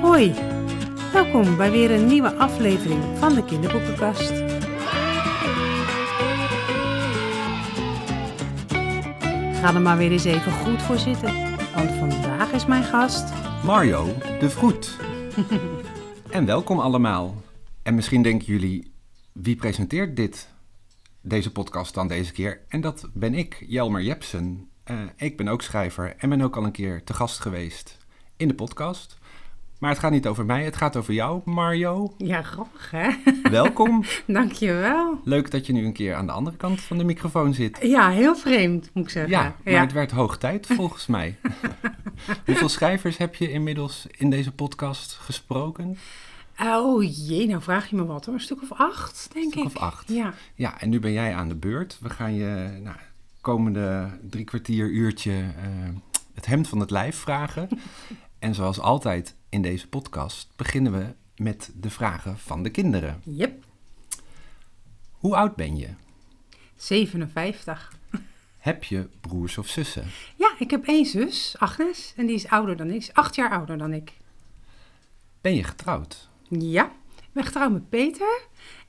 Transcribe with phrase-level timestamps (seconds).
[0.00, 0.34] Hoi,
[1.12, 4.32] welkom bij weer een nieuwe aflevering van de Kinderboekenkast.
[9.60, 13.32] Ga er maar weer eens even goed voor zitten, want vandaag is mijn gast.
[13.64, 14.06] Mario
[14.38, 14.96] de Vroet.
[16.30, 17.42] en welkom allemaal.
[17.82, 18.92] En misschien denken jullie,
[19.32, 20.48] wie presenteert dit?
[21.20, 22.60] Deze podcast dan deze keer.
[22.68, 24.68] En dat ben ik, Jelmer Jepsen.
[24.84, 27.98] Eh, ik ben ook schrijver en ben ook al een keer te gast geweest
[28.36, 29.19] in de podcast.
[29.80, 32.14] Maar het gaat niet over mij, het gaat over jou, Mario.
[32.16, 33.08] Ja, grappig hè?
[33.50, 34.04] Welkom.
[34.26, 35.20] Dankjewel.
[35.24, 37.78] Leuk dat je nu een keer aan de andere kant van de microfoon zit.
[37.82, 39.32] Ja, heel vreemd moet ik zeggen.
[39.32, 41.38] Ja, maar het werd hoog tijd volgens mij.
[42.46, 45.98] Hoeveel schrijvers heb je inmiddels in deze podcast gesproken?
[46.62, 48.34] Oh jee, nou vraag je me wat hoor.
[48.34, 49.76] Een stuk of acht, denk Een stuk ik.
[49.76, 50.08] of acht.
[50.08, 50.34] Ja.
[50.54, 51.98] Ja, en nu ben jij aan de beurt.
[52.00, 52.96] We gaan je nou,
[53.40, 55.68] komende drie kwartier uurtje eh,
[56.34, 57.68] het hemd van het lijf vragen.
[58.38, 63.22] en zoals altijd in deze podcast beginnen we met de vragen van de kinderen.
[63.24, 63.64] Yep.
[65.10, 65.88] Hoe oud ben je?
[66.76, 67.92] 57.
[68.58, 70.04] Heb je broers of zussen?
[70.36, 72.96] Ja, ik heb één zus, Agnes, en die is ouder dan ik.
[72.96, 74.12] Is acht jaar ouder dan ik.
[75.40, 76.28] Ben je getrouwd?
[76.48, 76.84] Ja,
[77.18, 78.40] ik ben getrouwd met Peter,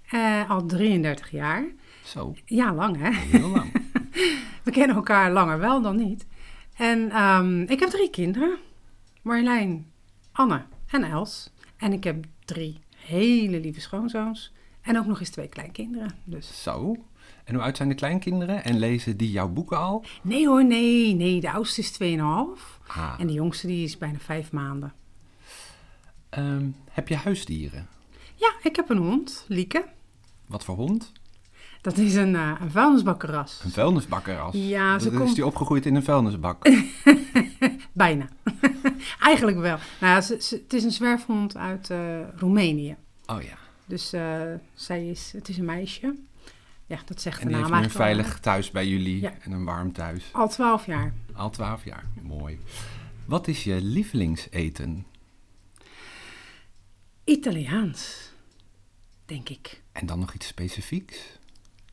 [0.09, 1.65] eh, al 33 jaar.
[2.05, 3.11] Zo, Ja, lang hè.
[3.13, 3.71] heel lang.
[4.63, 6.25] We kennen elkaar langer wel dan niet.
[6.75, 8.57] En ehm, ik heb drie kinderen.
[9.21, 9.90] Marjolein,
[10.31, 11.49] Anne en Els.
[11.77, 14.51] En ik heb drie hele lieve schoonzoons.
[14.81, 16.11] En ook nog eens twee kleinkinderen.
[16.23, 16.95] Dus Zo.
[17.43, 18.63] En hoe oud zijn de kleinkinderen?
[18.63, 20.05] En lezen die jouw boeken al?
[20.21, 21.39] nee hoor, nee, nee.
[21.41, 22.79] De oudste is 2,5.
[22.87, 23.13] Ah.
[23.17, 24.93] En de jongste die is bijna vijf maanden.
[26.29, 27.87] Ehm, heb je huisdieren?
[28.35, 29.85] Ja, ik heb een hond, Lieke.
[30.47, 31.11] Wat voor hond?
[31.81, 33.61] Dat is een, eh een vuilnisbakkerras.
[33.63, 34.55] Een vuilnisbakkeras.
[34.55, 36.65] Ja, ze komt- is die opgegroeid in een vuilnisbak.
[38.01, 38.29] Bijna.
[39.29, 39.77] Eigenlijk wel.
[39.99, 42.95] Nou ja, ze, ze- het is een zwerfhond uit eh, Roemenië.
[43.25, 43.57] Oh ja.
[43.85, 44.41] Dus eh,
[44.73, 46.15] zij is, het is een meisje.
[46.85, 49.33] Ja, dat zegt En de naam heeft nu een eigenlijk veilig thuis bij jullie Ja.
[49.41, 50.29] en een warm thuis.
[50.31, 51.13] Al twaalf jaar.
[51.33, 52.05] Al twaalf jaar.
[52.21, 52.59] Mooi.
[53.25, 55.05] Wat is je lievelingseten?
[57.23, 58.31] Italiaans,
[59.25, 59.81] denk ik.
[59.91, 61.17] En dan nog iets specifieks?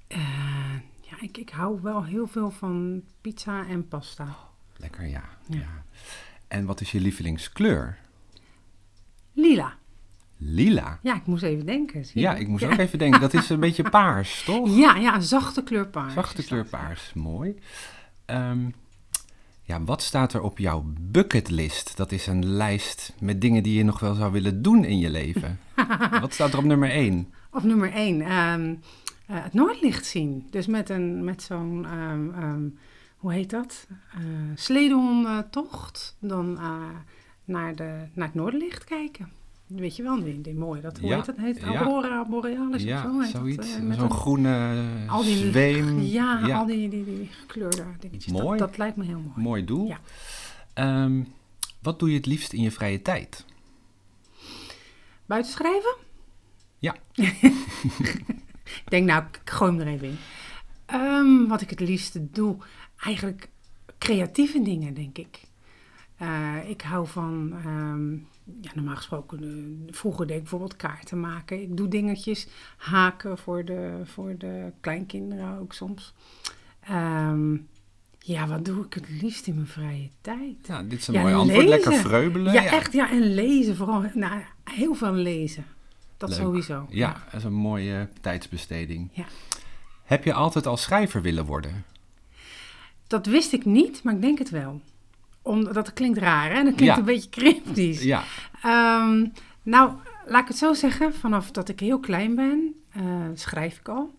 [0.07, 4.37] Eh, ja, ik, ik hou wel heel veel van pizza en pasta.
[4.79, 5.25] Lekker, ja.
[5.49, 5.59] Ja.
[5.59, 5.85] ja.
[6.49, 7.99] En wat is je lievelingskleur?
[9.33, 9.77] Lila.
[10.37, 10.99] Lila.
[11.03, 12.05] Ja, ik moest even denken.
[12.13, 13.21] Ja, ik moest ook even denken.
[13.21, 14.77] Dat is een beetje paars, toch?
[14.77, 16.13] Ja, ja, een zachte kleur paars.
[16.13, 17.13] Zachte kleur paars.
[17.15, 17.59] Mooi.
[18.25, 18.59] Ehm,
[19.63, 21.97] ja, wat staat er op jouw bucketlist?
[21.97, 25.11] Dat is een lijst met dingen die je nog wel zou willen doen in je
[25.11, 25.59] leven.
[26.21, 27.33] wat staat er op nummer 1?
[27.51, 28.75] Of nummer één, ehm,
[29.27, 30.47] eh, het Noordlicht zien.
[30.51, 32.67] Dus met, een, met zo'n, ehm,
[33.19, 33.87] hoe heet dat?
[34.15, 34.19] Eh
[34.55, 36.17] Sledenhondentocht.
[36.19, 36.81] Dan eh,
[37.45, 39.29] naar, de, naar het Noordlicht kijken.
[39.67, 41.37] Weet je wel, die, die mooie, dat, hoe Ja, heet dat?
[41.37, 41.81] Heet het ja.
[41.83, 43.21] Aurora Borealis of zo?
[43.21, 43.75] Heet zoiets.
[43.75, 46.01] eh, met Zo'n groene al die, zweem.
[46.01, 48.33] Ja, al die, die, die gekleurde dingetjes.
[48.33, 48.59] Mooi.
[48.59, 49.33] Dat, dat lijkt me heel mooi.
[49.41, 49.95] Mooi doel.
[50.75, 51.23] Ehm,
[51.83, 53.45] wat doe je het liefst in je vrije tijd?
[55.27, 55.97] Buiten schrijven?
[56.79, 56.95] Ja.
[58.85, 60.19] Ik denk, nou, ik gooi hem er even in.
[60.87, 62.57] Ehm, wat ik het liefste doe,
[63.01, 63.49] eigenlijk
[63.99, 65.41] creatieve dingen, denk ik.
[66.17, 68.13] Eh, ik hou van, ehm,
[68.61, 71.63] ja, normaal gesproken, eh, vroeger deed ik bijvoorbeeld kaarten maken.
[71.63, 76.15] Ik doe dingetjes, haken voor de, voor de kleinkinderen ook soms.
[76.81, 77.57] Ehm,
[78.19, 80.55] ja, wat doe ik het liefst in mijn vrije tijd?
[80.67, 81.69] Ja, dit is een Ja, mooi antwoord.
[81.69, 82.05] Lekker lezen.
[82.07, 82.53] vreubelen.
[82.53, 84.05] Ja, echt, ja, en lezen vooral.
[84.15, 85.65] Nou, heel veel lezen.
[86.17, 86.39] Dat Leuk.
[86.39, 86.87] sowieso.
[86.91, 89.11] Ja, dat is een mooie tijdsbesteding.
[89.13, 89.25] Ja.
[90.05, 91.85] Heb je altijd al schrijver willen worden?
[93.09, 94.81] Dat wist ik niet, maar ik denk het wel.
[95.43, 96.63] Omdat dat klinkt raar, hè?
[96.65, 96.99] Dat klinkt Ja.
[96.99, 98.03] een beetje cryptisch.
[98.03, 98.23] Ja.
[98.63, 99.27] Ehm,
[99.63, 99.93] nou,
[100.27, 101.15] laat ik het zo zeggen.
[101.15, 103.03] Vanaf dat ik heel klein ben, eh,
[103.35, 104.15] schrijf ik al.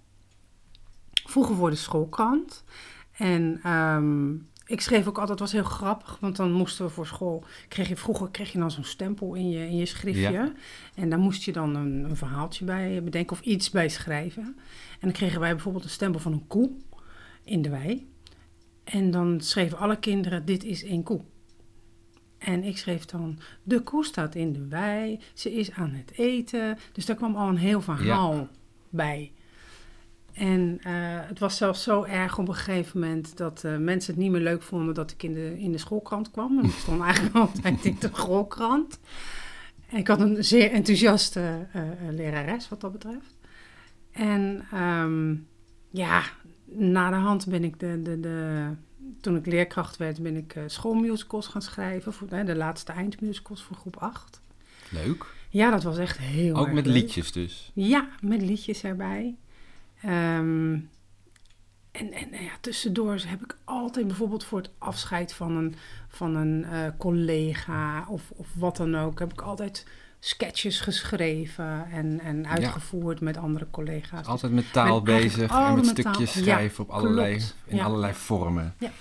[1.26, 2.64] Vroeger voor de schoolkrant.
[3.12, 4.32] En ehm,
[4.66, 7.96] ik schreef ook altijd, was heel grappig, want dan moesten we voor school, kreeg je,
[7.96, 10.32] vroeger kreeg je dan zo'n stempel in je, in je schriftje.
[10.32, 10.52] Ja.
[10.96, 14.44] En daar moest je dan een, een verhaaltje bij bedenken of iets bij schrijven.
[14.44, 16.70] En dan kregen wij bijvoorbeeld een stempel van een koe
[17.44, 18.08] in de wei.
[18.92, 21.22] En dan schreven alle kinderen, dit is een koe.
[22.38, 26.78] En ik schreef dan, de koe staat in de wei, ze is aan het eten.
[26.92, 28.48] Dus daar kwam al een heel verhaal
[28.90, 29.32] bij.
[30.34, 30.94] En eh,
[31.28, 34.42] het was zelfs zo erg op een gegeven moment dat eh, mensen het niet meer
[34.42, 36.56] leuk vonden dat ik in de, in de schoolkrant kwam.
[36.56, 39.00] Want ik stond eigenlijk altijd in de schoolkrant.
[39.90, 43.38] En ik had een zeer enthousiaste eh, lerares wat dat betreft.
[44.12, 45.36] En ehm,
[45.90, 46.24] ja,
[46.72, 48.68] na de hand ben ik de, de, de,
[49.22, 52.14] toen ik leerkracht werd, ben ik eh, schoolmusicals gaan schrijven.
[52.14, 54.42] Voor, de laatste eindmusicals voor groep 8.
[54.90, 55.26] Leuk.
[55.50, 56.96] Ja, dat was echt heel Ook erg met leuk.
[56.96, 57.72] liedjes dus.
[57.74, 59.36] Ja, met liedjes erbij.
[60.02, 60.78] Ehm,
[61.92, 65.76] en en nou ja, tussendoor heb ik altijd bijvoorbeeld voor het afscheid van een,
[66.08, 69.88] van een eh, collega of, of wat dan ook, heb ik altijd
[70.20, 74.26] sketches geschreven en, en uitgevoerd met andere collega's.
[74.28, 77.56] Altijd met taal bezig en met taal- stukjes ja, schrijven op allerlei, klopt.
[77.66, 77.84] in Ja.
[77.84, 78.76] allerlei vormen.
[78.78, 78.92] Ja.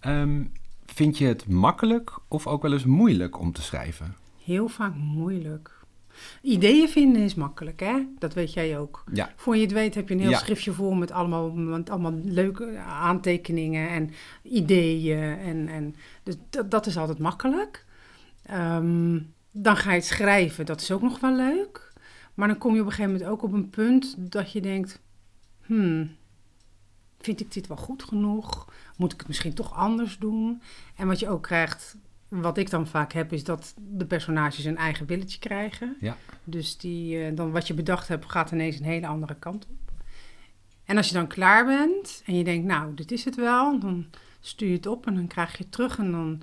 [0.00, 0.42] Ehm,
[0.86, 4.16] vind je het makkelijk of ook wel eens moeilijk om te schrijven?
[4.44, 5.76] Heel vaak moeilijk.
[6.42, 8.06] Ideeën vinden is makkelijk, hè?
[8.18, 9.04] Dat weet jij ook.
[9.12, 10.38] Ja, Voor je het weet heb je een heel Ja.
[10.38, 14.10] schriftje vol met allemaal, met allemaal leuke aantekeningen en
[14.42, 15.38] ideeën.
[15.38, 17.84] En, en, dus dat, dat is altijd makkelijk.
[18.42, 19.18] Ehm,
[19.62, 21.92] dan ga je het schrijven, dat is ook nog wel leuk.
[22.34, 25.00] Maar dan kom je op een gegeven moment ook op een punt dat je denkt...
[25.64, 26.16] Hmm,
[27.18, 28.72] vind ik dit wel goed genoeg?
[28.96, 30.62] Moet ik het misschien toch anders doen?
[30.96, 31.96] En wat je ook krijgt,
[32.28, 35.96] wat ik dan vaak heb, is dat de personages een eigen billetje krijgen.
[36.00, 36.16] Ja.
[36.44, 39.92] Dus die, eh, dan wat je bedacht hebt, gaat ineens een hele andere kant op.
[40.84, 44.06] En als je dan klaar bent en je denkt, nou, dit is het wel, dan
[44.40, 46.42] stuur je het op en dan krijg je het terug en dan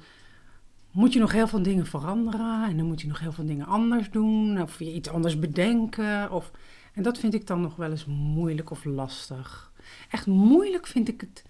[0.95, 3.65] moet je nog heel veel dingen veranderen en dan moet je nog heel veel dingen
[3.65, 6.31] anders doen of je iets anders bedenken.
[6.31, 6.51] Of,
[6.93, 9.71] en dat vind ik dan nog wel eens moeilijk of lastig.
[10.09, 11.43] Echt moeilijk vind ik het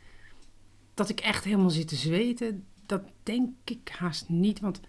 [0.94, 2.64] dat ik echt helemaal zit te zweten.
[2.86, 4.80] Dat denk ik haast niet, want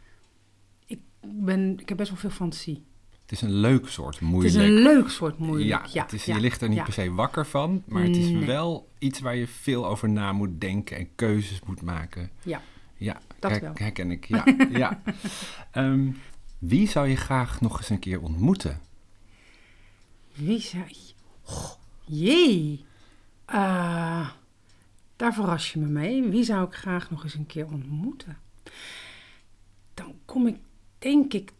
[0.86, 2.84] ik, ben, ik heb best wel veel fantasie.
[3.22, 4.54] het is een leuk soort Het moeilijk.
[4.54, 5.68] is een leuk soort moeilijk.
[5.86, 6.84] Ja, Ja, het is, ja, je ligt er niet ja.
[6.84, 8.44] per se wakker van, maar het is Nee.
[8.46, 12.30] wel iets waar je veel over na moet denken en keuzes moet maken.
[12.42, 12.62] Ja,
[12.96, 13.72] Ja, Dat her- wel.
[13.74, 14.24] herken ik.
[14.24, 15.02] Ja, ja.
[15.70, 16.10] Ehm,
[16.58, 18.80] wie zou je graag nog eens een keer ontmoeten?
[20.34, 20.84] wie zou...
[21.46, 21.70] Oh,
[22.04, 22.84] jee.
[23.44, 24.30] Eh,
[25.16, 26.22] daar verras je me mee.
[26.28, 28.38] Wie zou ik graag nog eens een keer ontmoeten?
[29.94, 30.56] Dan kom ik,
[30.98, 31.52] denk ik,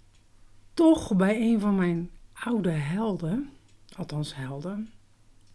[0.75, 3.51] toch bij een van mijn oude helden.
[3.97, 4.91] Althans, helden.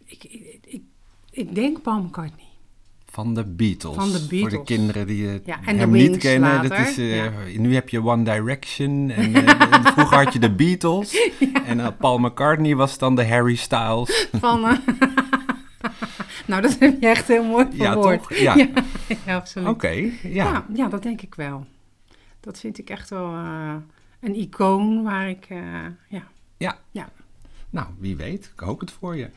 [0.06, 0.84] Ik, ik, ik,
[1.30, 2.50] ik denk Paul McCartney.
[3.12, 3.96] Van de Beatles.
[3.96, 6.70] Van de Voor de kinderen die Ja, de hem niet kennen.
[6.70, 7.32] Dat is, eh, ja.
[7.58, 9.10] Nu heb je One Direction.
[9.10, 11.32] En eh, vroeger had je de Beatles.
[11.66, 14.28] En eh, Paul McCartney was dan de Harry Styles.
[14.32, 14.62] Van,
[16.48, 18.18] nou, dat heb je echt heel mooi Ja, verwoord.
[18.20, 18.34] toch?
[18.34, 18.56] Ja.
[18.62, 18.68] ja,
[19.26, 19.68] ja, absoluut.
[19.68, 20.10] Oké, ja.
[20.24, 20.66] Ja.
[20.74, 21.66] ja, dat denk ik wel.
[22.40, 23.34] Dat vind ik echt wel
[24.20, 25.60] een icoon waar ik, eh,
[26.08, 26.28] ja.
[27.70, 28.52] Nou, wie weet.
[28.54, 29.30] Ik hoop het voor je.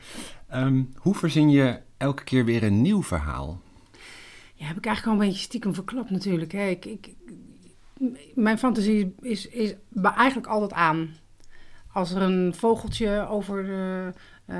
[0.47, 3.61] Ehm, hoe verzin je elke keer weer een nieuw verhaal?
[4.65, 6.51] Heb ik eigenlijk al een beetje stiekem verklapt natuurlijk.
[6.51, 6.67] Hè.
[6.67, 7.09] Ik, ik,
[8.35, 11.09] mijn fantasie is, is ba- eigenlijk altijd aan.
[11.93, 13.69] Als er een vogeltje over
[14.45, 14.57] eh,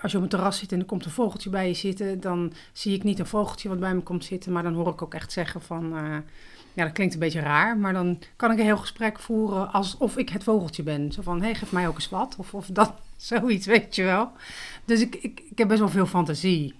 [0.00, 2.20] als je op een terras zit en er komt een vogeltje bij je zitten...
[2.20, 4.52] dan zie ik niet een vogeltje wat bij me komt zitten...
[4.52, 5.96] maar dan hoor ik ook echt zeggen van...
[5.96, 6.16] eh,
[6.72, 10.16] ja, dat klinkt een beetje raar, maar dan kan ik een heel gesprek voeren alsof
[10.16, 11.12] ik het vogeltje ben.
[11.12, 12.34] Zo van, hé, hey, geef mij ook eens wat.
[12.38, 14.30] Of, of dat, zoiets, weet je wel.
[14.84, 16.74] Dus ik, ik, ik heb best wel veel fantasie.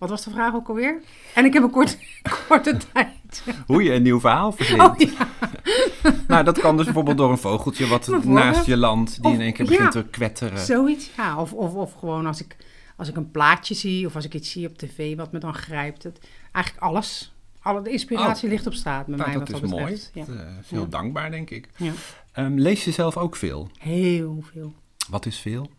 [0.00, 1.02] Wat was de vraag ook alweer?
[1.34, 1.96] En ik heb een korte,
[2.48, 3.44] korte tijd.
[3.66, 4.80] Hoe je een nieuw verhaal verzint.
[4.80, 5.28] Oh ja,
[6.28, 9.40] Nou, dat kan dus bijvoorbeeld door een vogeltje wat naast je landt, die Of- in
[9.40, 10.00] één keer begint ja.
[10.02, 10.58] te kwetteren.
[10.58, 11.10] zoiets.
[11.16, 12.56] Ja, of, of, of gewoon als ik,
[12.96, 15.54] als ik een plaatje zie of als ik iets zie op tv wat me dan
[15.54, 16.02] grijpt.
[16.02, 16.18] Het,
[16.52, 17.34] eigenlijk alles.
[17.62, 20.00] Alle, de inspiratie ligt op straat bij nou, mij dat wat is dat mooi.
[20.12, 20.22] Ja.
[20.22, 20.86] Eh, veel Ja.
[20.88, 21.68] dankbaar, denk ik.
[21.76, 21.92] Ja.
[22.32, 23.68] Ehm, lees je zelf ook veel?
[23.78, 24.74] Heel veel.
[25.10, 25.70] Wat is veel?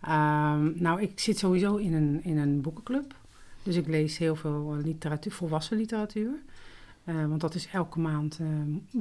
[0.00, 3.14] Ehm, nou, ik zit sowieso in een, in een boekenclub.
[3.66, 6.30] Dus ik lees heel veel eh, literatuur, volwassen literatuur.
[7.04, 8.46] Eh, want dat is elke maand, eh,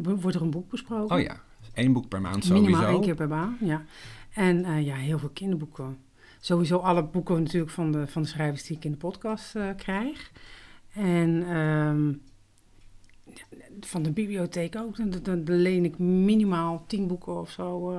[0.04, 1.16] wo- wordt er een boek besproken.
[1.16, 1.42] Oh ja,
[1.74, 2.66] één boek per maand sowieso.
[2.70, 3.84] Minimaal één keer per baan, ja.
[4.34, 5.98] En ja, heel veel kinderboeken.
[6.40, 10.32] Sowieso alle boeken natuurlijk van de, van de schrijvers die ik in de podcast krijg.
[10.94, 12.14] En ehm,
[13.80, 14.98] van de bibliotheek ook.
[14.98, 17.94] Dan, dan, leen ik minimaal tien boeken of zo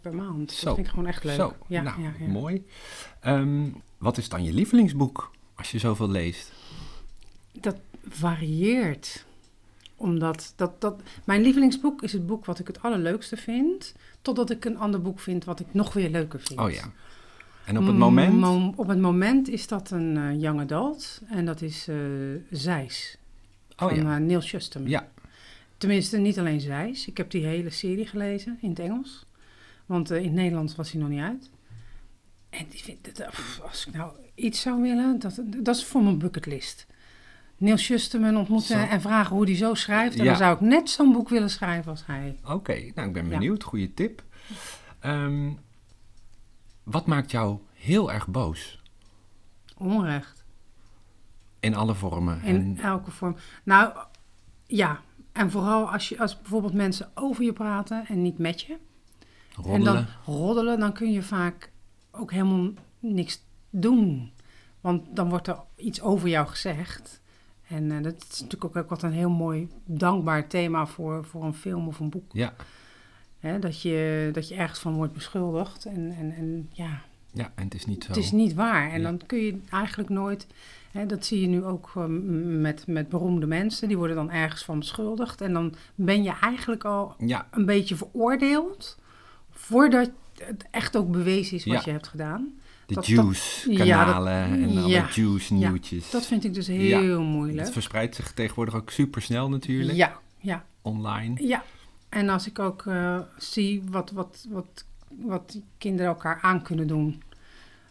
[0.00, 0.52] per maand.
[0.52, 0.64] Zo.
[0.64, 1.34] Dat vind ik gewoon echt leuk.
[1.34, 2.26] Zo, Ja, nou, ja, ja.
[2.26, 2.66] mooi.
[3.20, 6.52] Ehm, wat is dan je lievelingsboek als je zoveel leest?
[7.52, 7.76] Dat
[8.08, 9.24] varieert.
[9.96, 13.94] Omdat dat, dat, mijn lievelingsboek is het boek wat ik het allerleukste vind.
[14.22, 16.60] Totdat ik een ander boek vind wat ik nog weer leuker vind.
[16.60, 16.92] Oh ja.
[17.64, 18.34] En op het moment?
[18.34, 21.20] Mo- op het moment is dat een eh young adult.
[21.28, 21.96] En dat is eh
[22.50, 23.18] Zeis.
[23.76, 24.16] Oh van ja.
[24.16, 24.90] eh, Neil Schusterman.
[24.90, 25.08] Ja,
[25.78, 27.06] Tenminste, niet alleen Zeis.
[27.06, 29.26] Ik heb die hele serie gelezen in het Engels.
[29.86, 31.50] Want in het Nederlands was hij nog niet uit.
[32.50, 36.02] En die vind, dat, pff, als ik nou iets zou willen, dat, dat is voor
[36.02, 36.86] mijn bucketlist.
[37.56, 38.86] Neil Schusterman ontmoeten Zo.
[38.86, 40.16] en vragen hoe hij zo schrijft.
[40.16, 40.28] En Ja.
[40.30, 42.36] dan zou ik net zo'n boek willen schrijven als hij.
[42.44, 42.72] oké.
[42.94, 43.30] Nou, ik ben Ja.
[43.30, 43.62] benieuwd.
[43.64, 44.22] Goeie tip.
[45.00, 45.50] Ehm,
[46.82, 48.82] wat maakt jou heel erg boos?
[49.76, 50.44] Onrecht.
[51.60, 52.42] In alle vormen.
[52.42, 53.36] In En, elke vorm.
[53.64, 53.92] Nou,
[54.66, 55.00] ja.
[55.32, 58.76] En vooral als, je, als bijvoorbeeld mensen over je praten en niet met je.
[59.54, 59.78] Roddelen.
[59.78, 61.70] En dan roddelen, dan kun je vaak
[62.10, 64.32] ook helemaal niks doen.
[64.80, 67.20] Want dan wordt er iets over jou gezegd.
[67.68, 71.54] En eh, dat is natuurlijk ook, wat een heel mooi dankbaar thema voor, voor een
[71.54, 72.32] film of een boek.
[72.32, 72.54] Ja,
[73.38, 75.84] Hè, dat, je, dat je ergens van wordt beschuldigd.
[75.84, 77.00] En, en, en ja,
[77.32, 78.08] ja, en het is niet zo.
[78.08, 78.90] het is niet waar.
[78.90, 79.04] En Ja.
[79.04, 80.46] dan kun je eigenlijk nooit...
[80.92, 82.04] Hè, dat zie je nu ook eh,
[82.60, 83.88] met, met beroemde mensen.
[83.88, 85.40] Die worden dan ergens van beschuldigd.
[85.40, 88.98] En dan ben je eigenlijk al Ja, een beetje veroordeeld...
[89.50, 91.82] voordat het echt ook bewezen is wat Ja.
[91.84, 92.54] je hebt gedaan.
[92.86, 96.10] De juice-kanalen ja, en alle ja, juice-nieuwtjes.
[96.10, 97.72] Dat vind ik dus heel Het moeilijk.
[97.72, 101.46] verspreidt zich tegenwoordig ook super snel natuurlijk, Ja, ja, online.
[101.46, 101.64] ja.
[102.08, 106.86] En als ik ook eh, zie wat, wat, wat, wat die kinderen elkaar aan kunnen
[106.86, 107.22] doen...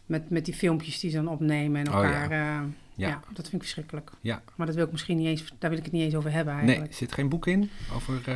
[0.06, 2.04] Met, met die filmpjes die ze dan opnemen en Oh, ja.
[2.04, 2.32] elkaar...
[2.32, 3.08] eh, Ja.
[3.08, 3.20] ja.
[3.28, 4.12] dat vind ik verschrikkelijk.
[4.22, 4.42] Ja.
[4.56, 6.54] Maar dat wil ik misschien niet eens, daar wil ik het niet eens over hebben
[6.56, 6.94] Nee, eigenlijk.
[6.94, 8.36] zit geen boek in over eh,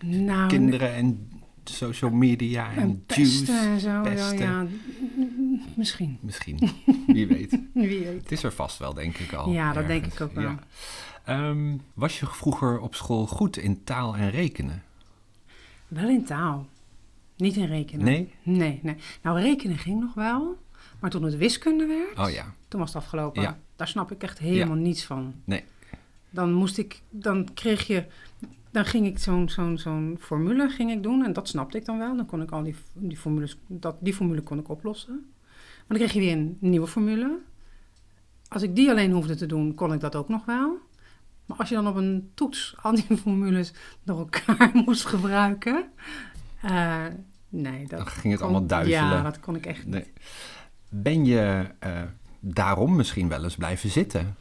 [0.00, 1.28] nou, kinderen en
[1.70, 3.52] social media en, en juice?
[3.52, 3.88] en zo.
[3.88, 4.38] Ja, pesten.
[4.38, 6.18] ja, m- misschien.
[6.20, 6.58] Misschien,
[7.06, 7.58] wie weet.
[7.74, 8.22] Wie weet.
[8.22, 9.50] Het is er vast wel, denk ik al.
[9.50, 10.42] Ja, dat denk ik ook wel.
[10.44, 10.58] Ja.
[11.24, 14.82] Ehm, was je vroeger op school goed in taal en rekenen?
[15.88, 16.66] Wel in taal.
[17.36, 18.04] Niet in rekenen.
[18.04, 18.32] Nee?
[18.42, 18.96] Nee, nee.
[19.22, 20.58] Nou, rekenen ging nog wel.
[21.00, 22.54] Maar toen het wiskunde werd, Oh ja.
[22.68, 23.42] toen was het afgelopen.
[23.42, 23.58] Ja.
[23.76, 25.34] Daar snap ik echt helemaal niets van.
[25.44, 25.64] Nee.
[26.30, 28.04] Dan moest ik, dan kreeg je,
[28.74, 31.24] dan ging ik zo'n zo'n zo'n formule ging ik doen.
[31.24, 32.16] En dat snapte ik dan wel.
[32.16, 35.26] Dan kon ik al die, die formules, dat, die formule kon ik oplossen.
[35.86, 37.38] Maar dan kreeg je weer een nieuwe formule.
[38.48, 40.76] Als ik die alleen hoefde te doen, kon ik dat ook nog wel.
[41.46, 43.72] Maar als je dan op een toets al die formules
[44.04, 45.84] door elkaar moest gebruiken.
[46.62, 47.04] eh,
[47.48, 48.98] nee, dat Dan ging het kon- allemaal duizelen.
[49.10, 50.00] Ja, dat kon ik echt Nee.
[50.00, 50.10] niet.
[50.88, 52.02] Ben je eh,
[52.40, 54.36] daarom misschien wel eens blijven zitten?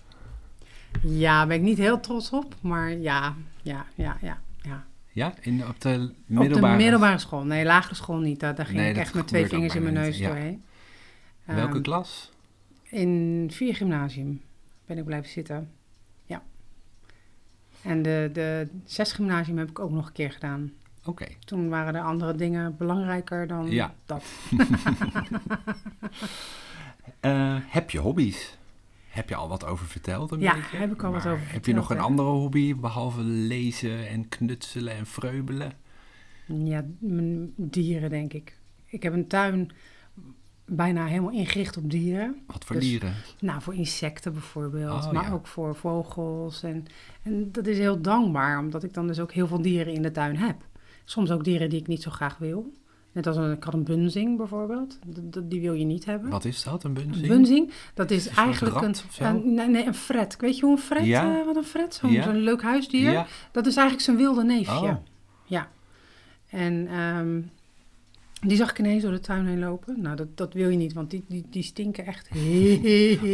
[1.02, 2.56] Ja, ben ik niet heel trots op.
[2.62, 4.38] Maar ja, ja, ja, ja.
[4.62, 4.86] ja.
[5.12, 6.78] Ja, in, op de Op middelbare...
[6.78, 7.44] de middelbare school.
[7.46, 8.40] Nee, lagere school niet.
[8.40, 10.28] Daar, daar ging Nee, ik echt met twee vingers in mijn neus ja.
[10.28, 10.64] doorheen.
[11.44, 12.32] Welke Ehm, klas?
[12.84, 14.42] In vier gymnasium
[14.86, 15.72] ben ik blijven zitten.
[16.26, 16.42] Ja.
[17.82, 20.72] En de, de zes gymnasium heb ik ook nog een keer gedaan.
[21.06, 21.26] Oké.
[21.46, 23.94] Toen waren de andere dingen belangrijker dan Ja.
[24.06, 24.24] dat.
[27.20, 28.58] Eh, heb je hobby's?
[29.14, 30.32] Heb je al wat over verteld?
[30.32, 30.78] Een Ja, beetje?
[30.78, 34.30] heb ik al wat over Heb je verteld, nog een andere hobby behalve lezen en
[34.30, 35.72] knutselen en vreubelen?
[36.46, 38.58] Ja, mijn dieren denk ik.
[38.86, 39.72] Ik heb een tuin
[40.66, 42.42] bijna helemaal ingericht op dieren.
[42.48, 43.14] Wat voor Dus- dieren?
[43.40, 45.32] Nou, voor insecten bijvoorbeeld, Oh, maar ja.
[45.32, 46.64] ook voor vogels.
[46.64, 46.86] En,
[47.24, 50.12] en dat is heel dankbaar, omdat ik dan dus ook heel veel dieren in de
[50.12, 50.56] tuin heb.
[51.06, 52.74] Soms ook dieren die ik niet zo graag wil.
[53.14, 55.00] Net als een, ik had een bunzing bijvoorbeeld.
[55.14, 56.30] D- d- die wil je niet hebben.
[56.30, 57.28] Wat is dat, een Een bunzing?
[57.28, 60.36] bunzing, dat is, eigenlijk een, een, nee, nee, een fret.
[60.40, 61.40] Weet je hoe een fret, Ja.
[61.40, 61.94] eh, wat een fret?
[61.94, 62.32] Zo'n Ja.
[62.32, 63.12] leuk huisdier.
[63.12, 63.26] Ja.
[63.52, 64.74] Dat is eigenlijk zijn wilde neefje.
[64.88, 64.96] Oh.
[65.46, 65.68] Ja.
[66.50, 67.42] En ehm,
[68.48, 70.02] die zag ik ineens door de tuin heen lopen.
[70.02, 72.78] Nou, dat, dat wil je niet, want die, die, die stinken echt heel,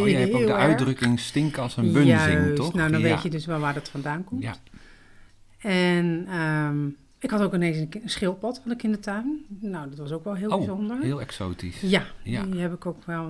[0.02, 2.56] Oh, je hebt ook de uitdrukking stinken als een bunzing, Juist.
[2.56, 2.74] toch?
[2.74, 4.44] Nou, dan weet je dus wel waar dat vandaan komt.
[4.44, 4.56] Ja.
[5.60, 6.78] En ehm,
[7.20, 9.46] ik had ook ineens een, een schildpad had ik in de tuin.
[9.60, 11.00] Nou, dat was ook wel heel Oh, bijzonder.
[11.00, 11.82] heel exotisch.
[11.82, 12.44] Ja, Ja.
[12.44, 13.30] die heb ik ook wel.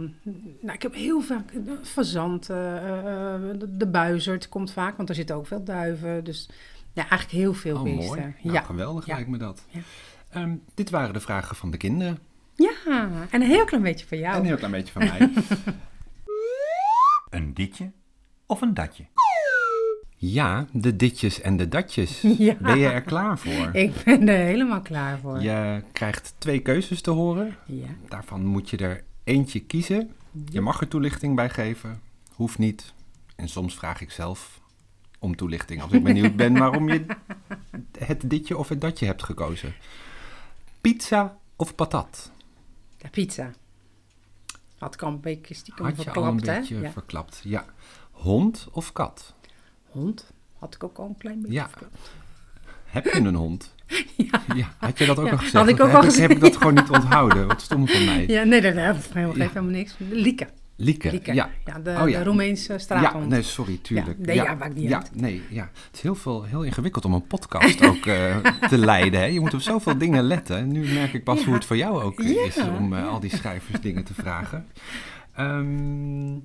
[0.61, 1.51] Nou, ik heb heel vaak
[1.83, 6.23] fazant, eh, eh, de, de buizerd komt vaak, want er zitten ook veel duiven.
[6.23, 6.49] Dus
[6.93, 8.05] ja, eigenlijk heel veel Oh, beesten.
[8.05, 8.19] mooi.
[8.41, 8.61] Nou, ja.
[8.61, 9.13] geweldig Ja.
[9.13, 9.65] lijkt me dat.
[9.69, 9.79] Ja.
[10.29, 12.17] Ehm, dit waren de vragen van de kinderen.
[12.55, 12.73] ja,
[13.29, 14.33] en een heel klein beetje van jou.
[14.33, 15.29] En een heel klein beetje van mij.
[17.29, 17.91] Een ditje
[18.45, 19.05] of een datje?
[20.21, 22.21] Ja, de ditjes en de datjes.
[22.37, 22.55] Ja.
[22.59, 23.69] Ben je er klaar voor?
[23.85, 25.41] Ik ben er helemaal klaar voor.
[25.41, 27.55] Je krijgt twee keuzes te horen.
[27.65, 27.87] Ja.
[28.07, 30.15] Daarvan moet je er eentje kiezen.
[30.49, 32.01] Je mag er toelichting bij geven.
[32.33, 32.93] Hoeft niet.
[33.35, 34.61] En soms vraag ik zelf
[35.19, 37.05] om toelichting als ik benieuwd ben waarom je
[37.97, 39.73] het ditje of het datje hebt gekozen.
[40.81, 42.31] Pizza of patat?
[42.97, 43.51] De pizza.
[44.77, 47.41] Had ik al een beetje stiekem Had je al een beetje verklapt.
[47.43, 47.65] Ja.
[48.11, 49.33] Hond of kat?
[49.89, 50.31] Hond.
[50.59, 51.69] Had ik ook al een klein beetje Ja.
[52.85, 53.73] Heb je een hond?
[54.55, 54.73] Ja.
[54.77, 55.53] Had je dat ook Ja, al gezegd?
[55.55, 56.57] had ik ook heb al ik, gezegd, Heb ik dat ja.
[56.57, 57.47] gewoon niet onthouden?
[57.47, 58.27] Wat stom van mij.
[58.27, 59.47] Ja, nee, dat heeft helemaal, Ja.
[59.47, 59.95] helemaal niks.
[60.09, 60.47] Lieke.
[60.75, 61.11] Lieke.
[61.11, 61.33] Lieke.
[61.33, 61.49] Ja.
[61.65, 62.17] Ja, de, Oh, ja.
[62.17, 63.27] de Roemeense Ja, straathond.
[63.27, 64.17] nee, sorry, tuurlijk.
[64.19, 65.15] Ja, nee, ja, maakt niet ja, uit.
[65.15, 65.63] Nee, ja.
[65.85, 68.37] Het is heel, veel, heel ingewikkeld om een podcast ook eh,
[68.69, 69.19] te leiden.
[69.19, 69.25] Hè?
[69.25, 70.67] Je moet op zoveel dingen letten.
[70.71, 71.45] Nu merk ik pas Ja.
[71.45, 73.05] hoe het voor jou ook eh, Ja, is om eh, ja.
[73.05, 74.65] al die schrijvers dingen te vragen.
[75.33, 76.37] Ehm,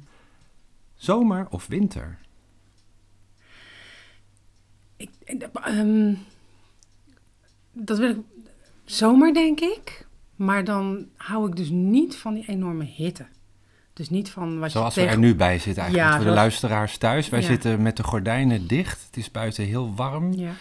[0.95, 2.19] zomer of winter?
[5.25, 6.15] Ik, ehm,
[7.73, 8.19] dat wil ik
[8.85, 10.07] zomer, denk ik.
[10.37, 13.27] Maar dan hou ik dus niet van die enorme hitte.
[13.93, 15.23] Dus niet van wat Zoals je we tegen...
[15.23, 16.13] er nu bij zitten eigenlijk.
[16.13, 17.29] Ja, voor de luisteraars thuis.
[17.29, 17.47] Wij Ja.
[17.47, 19.05] zitten met de gordijnen dicht.
[19.07, 20.33] Het is buiten heel warm.
[20.33, 20.53] Ja.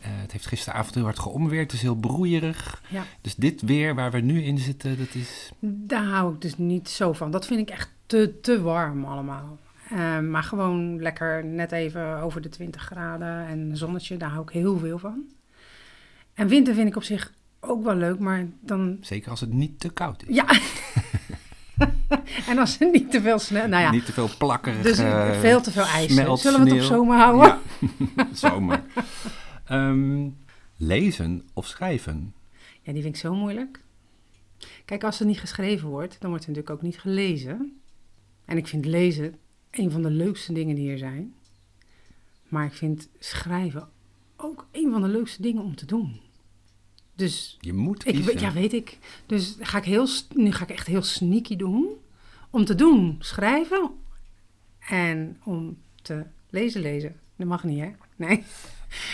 [0.00, 1.62] Eh, het heeft gisteravond heel hard geomweerd.
[1.62, 2.82] Het is heel broeierig.
[2.88, 3.04] Ja.
[3.20, 5.50] Dus dit weer waar we nu in zitten, dat is...
[5.60, 7.30] Daar hou ik dus niet zo van.
[7.30, 9.58] Dat vind ik echt te, te warm allemaal.
[9.90, 14.50] Eh, maar gewoon lekker net even over de 20 graden en zonnetje, daar hou ik
[14.50, 15.24] heel veel van.
[16.34, 18.98] En winter vind ik op zich ook wel leuk, maar dan...
[19.00, 20.34] Zeker als het niet te koud is.
[20.34, 20.46] Ja,
[22.50, 23.66] en als er niet te veel sneeuw...
[23.66, 24.82] Nou ja, Niet te veel plakkerig.
[24.82, 26.14] dus eh, veel te veel ijs.
[26.14, 27.58] Zullen we het op zomer houden?
[28.16, 28.82] Ja, zomer.
[29.64, 30.28] Ehm,
[30.76, 32.34] lezen of schrijven?
[32.82, 33.80] Ja, die vind ik zo moeilijk.
[34.84, 37.80] Kijk, als er niet geschreven wordt, dan wordt er natuurlijk ook niet gelezen.
[38.44, 39.34] En ik vind lezen
[39.72, 41.34] een van de leukste dingen die er zijn.
[42.48, 43.88] Maar ik vind schrijven
[44.36, 46.20] ook een van de leukste dingen om te doen.
[47.14, 48.40] Dus Je moet ik, kiezen.
[48.40, 48.98] ja, weet ik.
[49.26, 51.86] Dus ga ik heel, nu ga ik echt heel sneaky doen.
[52.50, 53.90] Om te doen, schrijven.
[54.88, 57.20] En om te lezen, lezen.
[57.36, 57.90] Dat mag niet, hè?
[58.16, 58.44] Nee.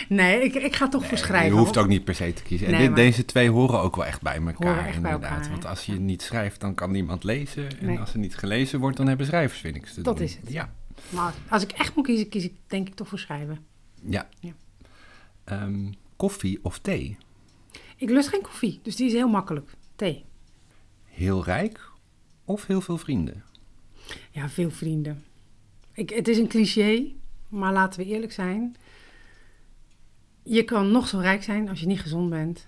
[0.09, 1.49] Nee, ik, ik ga toch voor schrijven.
[1.53, 2.65] Je hoeft ook niet per se te kiezen.
[2.67, 4.75] En Nee, dit- maar- deze twee horen ook wel echt bij elkaar.
[4.83, 5.21] Bij inderdaad.
[5.21, 7.79] elkaar, Want als je niet schrijft, dan kan niemand lezen.
[7.79, 7.99] En Nee.
[7.99, 10.25] als er niet gelezen wordt, dan hebben schrijvers weer niks te Dat doen.
[10.25, 10.51] is het.
[10.51, 10.73] Ja.
[11.09, 13.59] Maar als ik echt moet kiezen, kies ik denk ik toch voor schrijven.
[14.09, 14.27] ja.
[14.39, 14.51] Ja.
[15.43, 17.17] Ehm, koffie of thee?
[17.95, 19.69] Ik lust geen koffie, dus die is heel makkelijk.
[19.95, 20.25] Thee.
[21.05, 21.89] Heel rijk
[22.45, 23.43] of heel veel vrienden?
[24.31, 25.23] Ja, veel vrienden.
[25.93, 27.03] Ik, het is een cliché,
[27.49, 28.75] maar laten we eerlijk zijn.
[30.49, 32.67] Je kan nog zo rijk zijn als je niet gezond bent.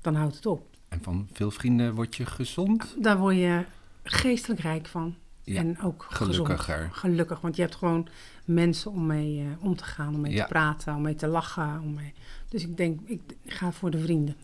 [0.00, 0.66] Dan houdt het op.
[0.88, 2.96] En van veel vrienden word je gezond?
[2.98, 3.64] Daar word je
[4.02, 5.14] geestelijk rijk van.
[5.42, 6.58] Ja, en ook gelukkiger.
[6.58, 6.94] gezond.
[6.94, 8.08] Gelukkig, want je hebt gewoon
[8.44, 10.42] mensen om mee eh, om te gaan, om mee Ja.
[10.42, 11.80] te praten, om mee te lachen.
[11.80, 12.12] Om mee...
[12.48, 14.36] Dus ik denk, ik ga voor de vrienden.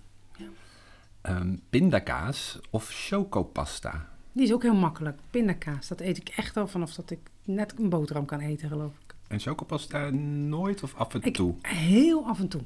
[1.20, 4.08] Ehm, pindakaas of chocopasta?
[4.32, 5.18] Die is ook heel makkelijk.
[5.30, 8.92] Pindakaas, dat eet ik echt al vanaf dat ik net een boterham kan eten, geloof
[8.92, 9.03] ik.
[9.34, 11.54] En chocopasta nooit of af en Ik- toe?
[11.62, 12.60] Heel af en toe.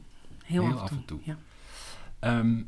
[0.45, 1.19] Heel, Heel af, en toe.
[1.23, 1.37] Ja.
[2.19, 2.63] Ehm,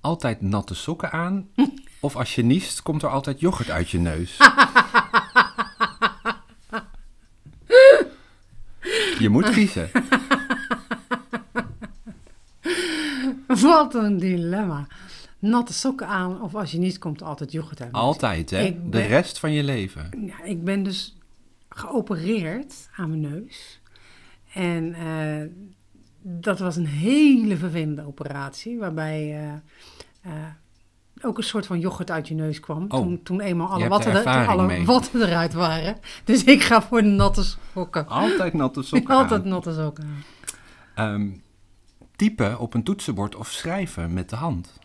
[0.00, 1.48] altijd natte sokken aan?
[2.00, 4.36] of als je niest, komt er altijd yoghurt uit je neus?
[9.18, 9.90] je moet kiezen.
[13.46, 14.86] Wat een dilemma.
[15.38, 17.92] Natte sokken aan of als je niet komt er altijd yoghurt uit.
[17.92, 18.88] Altijd, hè?
[18.90, 20.10] De rest van je leven.
[20.26, 21.14] Ja, ik ben dus
[21.74, 23.80] geopereerd aan mijn neus.
[24.54, 25.46] En eh,
[26.22, 30.44] dat was een hele vervelende operatie, waarbij eh, eh,
[31.22, 32.82] ook een soort van yoghurt uit je neus kwam.
[32.88, 34.84] Oh, toen, toen eenmaal alle, er watten, er- toen ervaring alle mee.
[34.84, 35.96] watten eruit waren.
[36.24, 38.06] Dus ik ga voor de natte sokken.
[38.08, 39.48] Altijd natte sokken Altijd aan.
[39.48, 40.08] natte sokken.
[40.94, 41.28] Ehm,
[42.16, 44.78] typen op een toetsenbord of schrijven met de hand?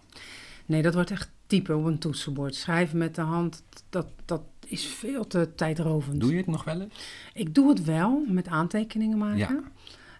[0.65, 2.55] Nee, dat wordt echt typen op een toetsenbord.
[2.55, 6.19] Schrijven met de hand, dat, dat is veel te tijdrovend.
[6.19, 6.93] Doe je het nog wel eens?
[7.33, 9.37] Ik doe het wel met aantekeningen maken.
[9.37, 9.63] Ja.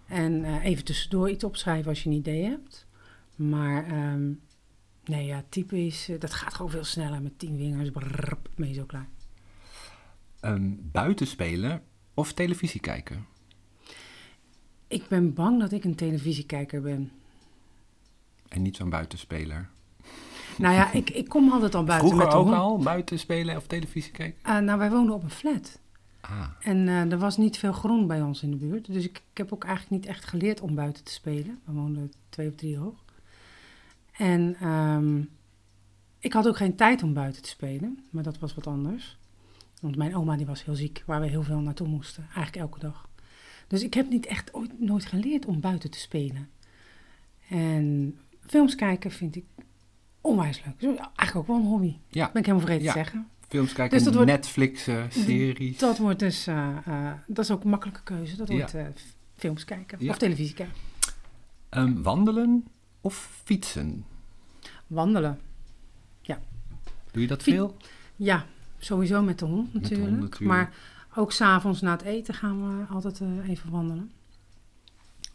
[0.07, 2.87] En eh, even tussendoor iets opschrijven als je een idee hebt.
[3.35, 4.31] Maar ehm,
[5.05, 7.89] nee, ja, typen is, eh, dat gaat gewoon veel sneller met tien vingers.
[7.89, 9.07] Brrr, ben je zo klaar.
[10.39, 13.25] Ehm, buiten spelen of televisie kijken?
[14.87, 17.11] Ik ben bang dat ik een televisiekijker ben.
[18.47, 19.69] En niet zo'n buitenspeler.
[20.57, 23.55] Nou ja, ik, ik kom altijd al buiten Vroeger met de ook al buiten spelen
[23.55, 24.39] of televisie kijken?
[24.43, 25.79] Eh, nou, wij woonden op een flat.
[26.21, 28.93] Ah, En eh, er was niet veel groen bij ons in de buurt.
[28.93, 31.59] Dus ik, ik heb ook eigenlijk niet echt geleerd om buiten te spelen.
[31.63, 33.03] We woonden twee of drie hoog.
[34.11, 35.21] En ehm,
[36.19, 37.99] ik had ook geen tijd om buiten te spelen.
[38.09, 39.17] Maar dat was wat anders.
[39.81, 42.23] Want mijn oma die was heel ziek, waar we heel veel naartoe moesten.
[42.23, 43.09] Eigenlijk elke dag.
[43.67, 46.49] Dus ik heb niet echt ooit nooit geleerd om buiten te spelen.
[47.49, 49.45] En films kijken vind ik
[50.25, 50.79] onwijs leuk.
[50.79, 51.95] Dus eigenlijk ook wel een hobby.
[52.09, 52.29] ja.
[52.33, 52.91] Ben ik helemaal vergeten Ja.
[52.91, 53.27] te zeggen.
[53.47, 55.77] Films kijken, Dus wordt- Netflix, eh, series.
[55.77, 58.35] Dat wordt dus, eh, eh, dat is ook een makkelijke keuze.
[58.35, 58.55] Dat Ja.
[58.55, 58.75] wordt
[59.35, 60.09] films kijken Ja.
[60.09, 60.75] of televisie kijken.
[61.69, 62.65] Ehm, wandelen
[63.01, 64.05] of fietsen?
[64.87, 65.39] Wandelen.
[67.11, 67.75] Doe je dat Fiet- veel?
[68.15, 68.45] Ja,
[68.77, 70.21] sowieso met de hond de hond natuurlijk.
[70.21, 70.51] natuurlijk.
[70.51, 70.73] Maar
[71.15, 74.11] ook s'avonds na het eten gaan we altijd even wandelen.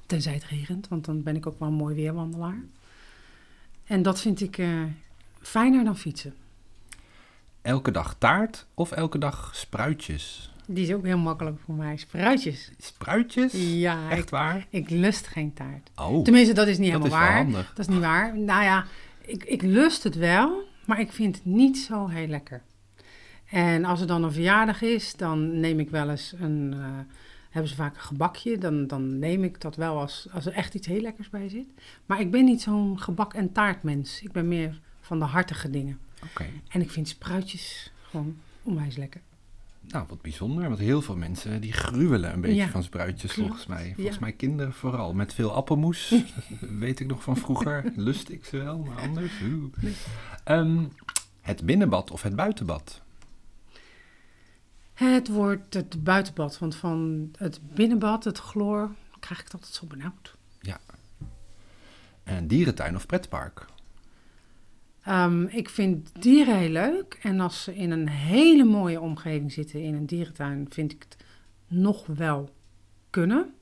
[0.07, 2.59] Tenzij het regent, want dan ben ik ook wel een mooi weerwandelaar.
[3.91, 4.69] En dat vind ik eh,
[5.41, 6.35] fijner dan fietsen.
[7.63, 10.53] Elke dag taart of elke dag spruitjes?
[10.67, 11.97] Die is ook heel makkelijk voor mij.
[11.97, 12.71] Spruitjes.
[12.79, 13.53] Spruitjes?
[13.55, 14.67] Ja, ik, Echt waar?
[14.71, 15.91] ik lust geen taart.
[15.97, 17.45] Oh, Tenminste, dat is niet dat is helemaal wel waar.
[17.45, 17.69] handig.
[17.75, 18.39] Dat is niet waar.
[18.39, 18.85] Nou ja,
[19.21, 22.63] ik, ik lust het wel, maar ik vind het niet zo heel lekker.
[23.51, 26.75] En als er dan een verjaardag is, dan neem ik wel eens een.
[26.77, 26.89] eh,
[27.51, 30.75] hebben ze vaak een gebakje, dan, dan neem ik dat wel als, als er echt
[30.75, 31.67] iets heel lekkers bij zit.
[32.07, 34.23] Maar ik ben niet zo'n gebak- en taartmens.
[34.23, 35.99] Ik ben meer van de hartige dingen.
[36.25, 36.47] Oké.
[36.69, 39.21] En ik vind spruitjes gewoon onwijs lekker.
[39.81, 42.69] Nou, wat bijzonder, want heel veel mensen die gruwelen een beetje Ja.
[42.69, 43.49] van spruitjes Klopt.
[43.49, 43.93] volgens mij.
[43.95, 44.21] Volgens Ja.
[44.23, 46.15] mij kinderen vooral, met veel appelmoes.
[46.79, 47.93] Weet ik nog van vroeger.
[47.97, 49.33] Lust ik ze wel, maar anders.
[49.81, 49.95] Nee.
[50.45, 50.85] Ehm,
[51.41, 53.03] het binnenbad of het buitenbad?
[55.09, 59.87] Het wordt het buitenbad, want van het binnenbad, het chloor, krijg ik het altijd zo
[59.87, 60.39] benauwd.
[62.25, 63.67] Een dierentuin of pretpark?
[65.03, 67.19] Ehm, ik vind dieren heel leuk.
[67.23, 71.25] En als ze in een hele mooie omgeving zitten in een dierentuin, vind ik het
[71.67, 72.55] nog wel
[73.11, 73.55] kunnen.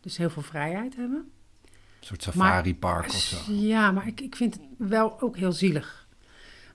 [0.00, 1.30] Dus heel veel vrijheid hebben.
[1.64, 3.52] Een soort safari-park of zo?
[3.52, 6.06] Ja, maar ik, ik vind het wel ook heel zielig.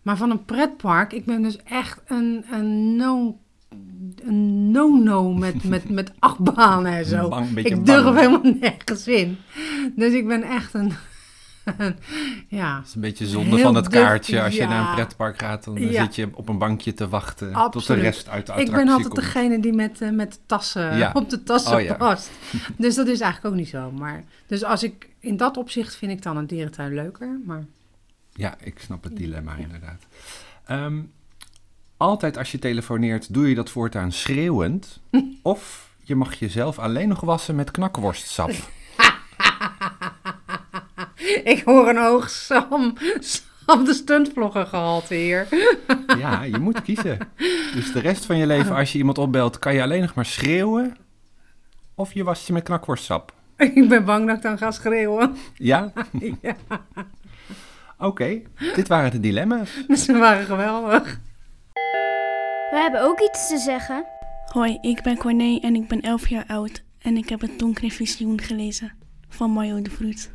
[0.02, 3.40] Maar van een pretpark, ik ben dus echt een, een no...
[4.24, 7.30] Een no-no met, met, met achtbanen en zo.
[7.30, 8.18] Bang- ik durf bang.
[8.18, 9.38] helemaal nergens in.
[9.96, 10.92] Dus ik ben echt een...
[12.48, 14.42] ja, Het is een beetje zonde Heel van het kaartje.
[14.44, 16.04] Als je naar een pretpark gaat, dan Ja.
[16.04, 18.94] zit je op een bankje te wachten tot de rest uit de ik attractie ben
[18.94, 19.22] altijd komt.
[19.26, 21.12] degene die met, eh, met de tassen Ja.
[21.20, 22.32] op de tassen Oh past.
[22.78, 23.92] Dus dat is eigenlijk ook niet zo.
[23.92, 27.40] Maar, dus als ik in dat opzicht vind ik dan een dierentuin leuker.
[27.46, 27.66] Maar
[28.34, 30.02] Ja, ik snap het dilemma inderdaad.
[30.66, 31.00] Ehm,
[32.02, 35.00] altijd als je telefoneert, doe je dat voortaan schreeuwend.
[35.42, 38.50] of je mag jezelf alleen nog wassen met knakworstsap.
[41.54, 45.48] ik hoor een hoog Sam, Sam de stuntvlogger gehalte hier.
[46.18, 47.18] Ja, je moet kiezen.
[47.74, 50.26] Dus de rest van je leven, als je iemand opbelt, kan je alleen nog maar
[50.26, 50.98] schreeuwen.
[51.96, 53.34] Of je wast je met knakworstsap.
[53.58, 55.36] ik ben bang dat ik dan ga schreeuwen.
[55.54, 55.92] Ja?
[56.42, 56.56] ja,
[57.98, 58.42] Oké,
[58.76, 59.70] dit waren de dilemma's.
[60.06, 61.20] ze waren geweldig.
[62.72, 64.06] We hebben ook iets te zeggen.
[64.46, 67.92] Hoi, ik ben Corné en ik ben 11 jaar oud en ik heb het Donkere
[67.92, 68.94] Visioen gelezen
[69.30, 70.32] van Mario de Vroet.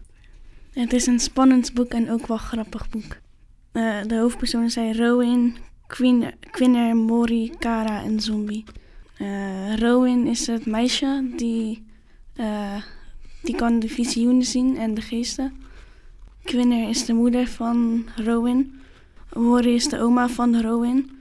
[0.73, 3.19] Het is een spannend boek en ook wel grappig boek.
[3.73, 8.65] Eh, de hoofdpersonen zijn Rowan, Queen, Quinner, Mori, Kara en Zombie.
[9.19, 11.87] Eh Rowan is het meisje die,
[12.35, 12.83] eh,
[13.43, 15.53] die kan de visioenen zien en de geesten.
[16.43, 18.73] Quinner is de moeder van Rowan.
[19.33, 21.16] Mori is de oma van Rowan.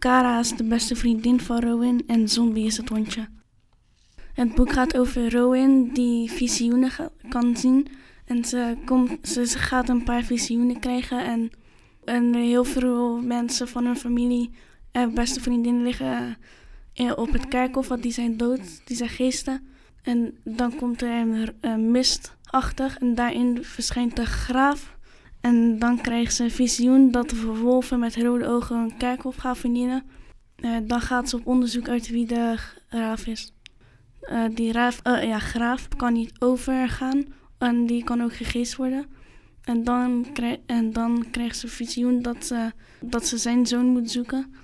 [0.00, 3.28] Kara is de beste vriendin van Rowan en Zombie is het hondje.
[4.32, 6.90] Het boek gaat over Rowan die visioenen
[7.28, 7.86] kan zien.
[8.24, 11.50] En ze, komt, ze gaat een paar visioenen krijgen.
[12.04, 14.50] En, heel veel mensen van hun familie
[14.92, 16.36] en beste vriendin liggen
[16.94, 19.68] eh, op het kerkhof, want die zijn dood, die zijn geesten.
[20.02, 24.98] En dan komt er een, een mistachtig en daarin verschijnt de graaf.
[25.40, 29.56] En dan krijgt ze een visioen dat de wolven met rode ogen een kerkhof gaan
[29.56, 30.02] vernielen.
[30.56, 32.54] Eh, dan gaat ze op onderzoek uit wie de
[32.88, 33.52] graaf is.
[34.20, 37.24] Eh, die raaf, eh, ja, graaf kan niet overgaan
[37.58, 39.06] en die kan ook gegeest worden.
[39.64, 44.10] En dan, krij- en dan krijgt ze visioen dat ze, dat ze zijn zoon moet
[44.10, 44.54] zoeken.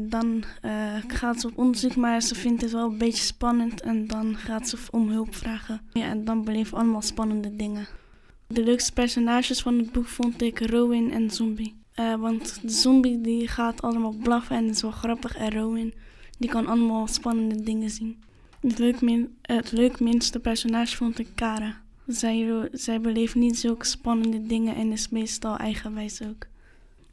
[0.00, 0.44] Dan
[1.06, 3.80] gaat ze op onderzoek, maar ze vindt het wel een beetje spannend.
[3.80, 5.80] En dan gaat ze om hulp vragen.
[5.92, 7.86] Ja, en dan beleven allemaal spannende dingen.
[8.54, 11.76] De leukste personages van het boek vond ik Rowan en Zombie.
[11.92, 15.36] Eh, want de zombie die gaat allemaal blaffen en is wel grappig.
[15.36, 15.92] En Rowan
[16.38, 18.22] die kan allemaal spannende dingen zien.
[18.60, 21.82] Het leuk, min, het personage vond ik Kara.
[22.06, 26.46] Zij, zij beleeft niet zulke spannende dingen en is meestal eigenwijs ook.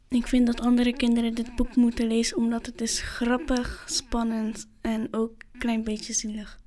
[0.10, 5.08] Ik vind dat andere kinderen dit boek moeten lezen omdat het is grappig, spannend en
[5.12, 6.60] ook een klein beetje zielig.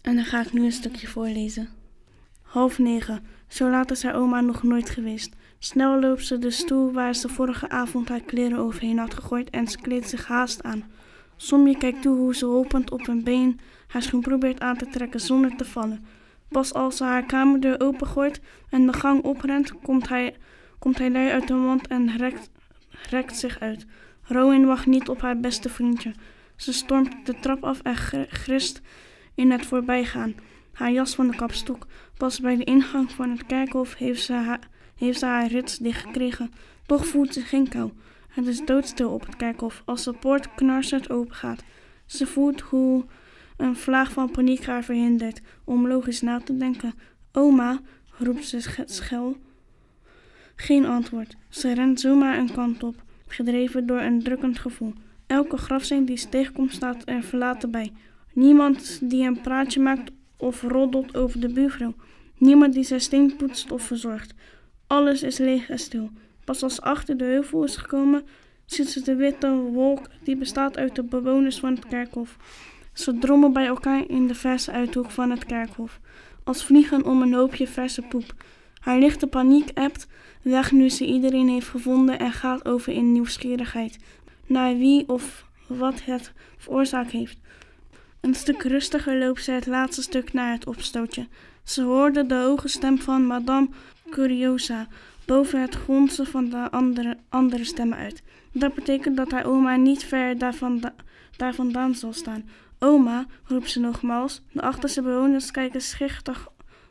[0.00, 1.79] En dan ga ik nu een stukje voorlezen.
[2.50, 3.24] Half negen.
[3.48, 5.36] Zo laat is haar oma nog nooit geweest.
[5.58, 9.66] Snel loopt ze de stoel waar ze vorige avond haar kleren overheen had gegooid en
[9.66, 10.84] ze kleedt zich haast aan.
[11.36, 15.20] Somje kijkt toe hoe ze hopend op een been haar schoen probeert aan te trekken
[15.20, 16.04] zonder te vallen.
[16.48, 20.36] Pas als ze haar kamerdeur opengooit en de gang oprent, komt hij,
[20.78, 22.50] komt hij lui uit de mond en rekt,
[23.10, 23.86] rekt zich uit.
[24.22, 26.12] Rowan wacht niet op haar beste vriendje.
[26.56, 28.80] Ze stormt de trap af en gr- grist
[29.34, 30.34] in het voorbijgaan.
[30.80, 31.86] Haar jas van de kapstok.
[32.16, 36.52] Pas bij de ingang van het kerkhof heeft ze haar, heeft haar rits dichtgekregen.
[36.86, 37.90] Toch voelt ze geen kou.
[38.28, 41.62] Het is doodstil op het kerkhof als de poort knarsend opengaat.
[42.06, 43.04] Ze voelt hoe
[43.56, 46.94] een vlaag van paniek haar verhindert om logisch na te denken.
[47.32, 47.80] Oma,
[48.18, 49.36] roept ze sch- schel.
[50.54, 51.36] Geen antwoord.
[51.48, 54.92] Ze rent zomaar een kant op, gedreven door een drukkend gevoel.
[55.26, 57.92] Elke grafsteen die ze tegenkomt staat er verlaten bij.
[58.32, 61.94] Niemand die een praatje maakt of roddelt over de buurvrouw.
[62.38, 64.34] Niemand die zijn steen poetst of verzorgt.
[64.86, 66.10] Alles is leeg en stil.
[66.44, 68.22] Pas als achter de heuvel is gekomen,
[68.66, 72.36] ziet ze de witte wolk die bestaat uit de bewoners van het kerkhof.
[72.92, 76.00] Ze drommen bij elkaar in de verse uithoek van het kerkhof,
[76.44, 78.34] als vliegen om een hoopje verse poep.
[78.80, 80.06] Haar lichte paniek ebt
[80.42, 83.98] weg nu ze iedereen heeft gevonden en gaat over in nieuwsgierigheid.
[84.46, 87.38] Naar wie of wat het veroorzaakt heeft.
[88.20, 91.26] Een stuk rustiger loopt ze het laatste stuk naar het opstootje.
[91.64, 93.68] Ze hoorde de hoge stem van Madame
[94.10, 94.86] Curiosa
[95.24, 98.22] boven het gonzen van de andere, andere stemmen uit.
[98.52, 100.94] Dat betekent dat haar oma niet ver daar, vanda-
[101.36, 102.48] daar vandaan zal staan.
[102.78, 104.42] Oma, roept ze nogmaals.
[104.52, 106.48] De achterste bewoners kijken schichtig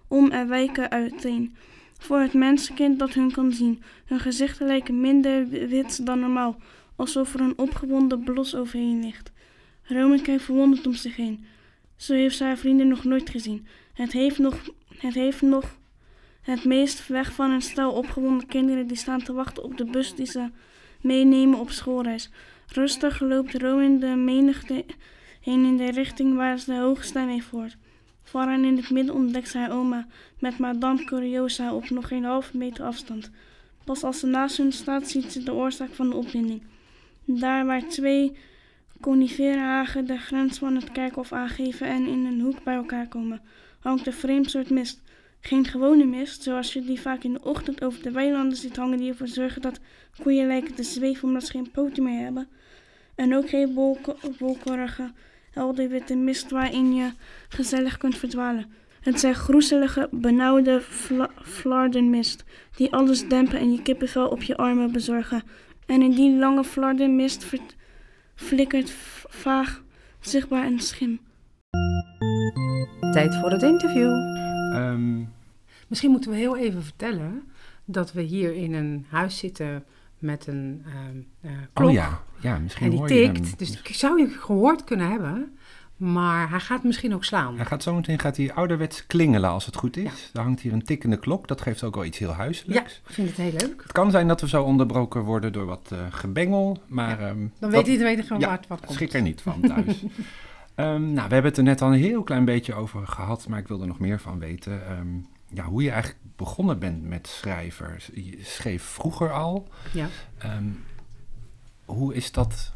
[0.08, 1.56] om en wijken uiteen.
[2.00, 3.84] Voor het mensenkind dat hun kan zien.
[4.06, 6.58] Hun gezichten lijken minder wit dan normaal,
[6.96, 9.32] alsof er een opgewonden blos overheen ligt.
[9.90, 11.46] Roman kijkt verwonderd om zich heen.
[11.96, 13.68] Zo heeft ze haar vrienden nog nooit gezien.
[13.94, 15.78] Het heeft nog, het heeft nog
[16.42, 20.16] het meest weg van een stel opgewonden kinderen die staan te wachten op de bus
[20.16, 20.50] die ze
[21.02, 22.30] meenemen op schoolreis.
[22.68, 24.86] Rustig loopt Rowan de menigte
[25.42, 27.78] heen in de richting waar ze de hoge stem heeft gehoord.
[28.24, 30.08] Vooraan in het midden ontdekt ze oma
[30.40, 33.32] met Madame Curiosa op nog geen halve meter afstand.
[33.84, 36.62] Pas als ze naast hun staat ziet ze de oorzaak van de opwinding.
[37.26, 38.38] Daar waar twee
[39.02, 43.42] coniferenhagen de grens van het kerkhof aangeven en in een hoek bij elkaar komen,
[43.80, 45.02] hangt een vreemd soort mist.
[45.42, 48.98] Geen gewone mist, zoals je die vaak in de ochtend over de weilanden ziet hangen
[48.98, 49.80] die ervoor zorgen dat
[50.22, 52.48] koeien lijken te zweven omdat ze geen poten meer hebben.
[53.16, 53.74] En ook geen
[54.38, 55.12] wolkerige,
[55.52, 57.12] helder witte mist waarin je
[57.50, 58.66] gezellig kunt verdwalen.
[59.00, 62.44] Het zijn groezelige, benauwde fla flardenmist
[62.76, 65.44] die alles dempen en je kippenvel op je armen bezorgen.
[65.86, 67.78] En in die lange flardenmist ver-
[68.40, 68.92] flikkert
[69.30, 69.84] vaag
[70.20, 71.20] zichtbaar een schim.
[73.12, 74.12] Tijd voor het interview.
[74.74, 75.24] Ehm,
[75.88, 77.44] Misschien moeten we heel even vertellen
[77.86, 79.84] dat we hier in een huis zitten
[80.20, 81.88] met een ehm, eh, klok.
[81.88, 83.34] oh ja, ja, misschien En die hoor je hem.
[83.34, 83.60] tikt.
[83.60, 85.58] Dus ik zou je gehoord kunnen hebben,
[86.00, 87.56] maar hij gaat misschien ook slaan.
[87.56, 90.30] Hij gaat zometeen gaat hij ouderwets klingelen als het goed is.
[90.34, 91.48] Er hangt hier een tikkende klok.
[91.48, 93.02] Dat geeft ook wel iets heel Ja, huiselijks.
[93.08, 93.82] ik vind het heel leuk.
[93.82, 97.20] Het kan zijn dat we zo onderbroken worden door wat eh, gebengel, maar...
[97.20, 98.92] ehm, Dan weet iedereen gewoon ja, waar het wat komt.
[98.94, 100.04] Schrik er niet van thuis.
[100.76, 103.60] Ehm, nou, we hebben het er net al een heel klein beetje over gehad, maar
[103.60, 104.86] ik wil er nog meer van weten.
[104.88, 105.08] Ehm,
[105.54, 107.98] ja, hoe je eigenlijk begonnen bent met schrijven.
[108.14, 109.68] Je schreef vroeger al.
[109.94, 110.08] Ja.
[111.86, 112.74] Hoe is dat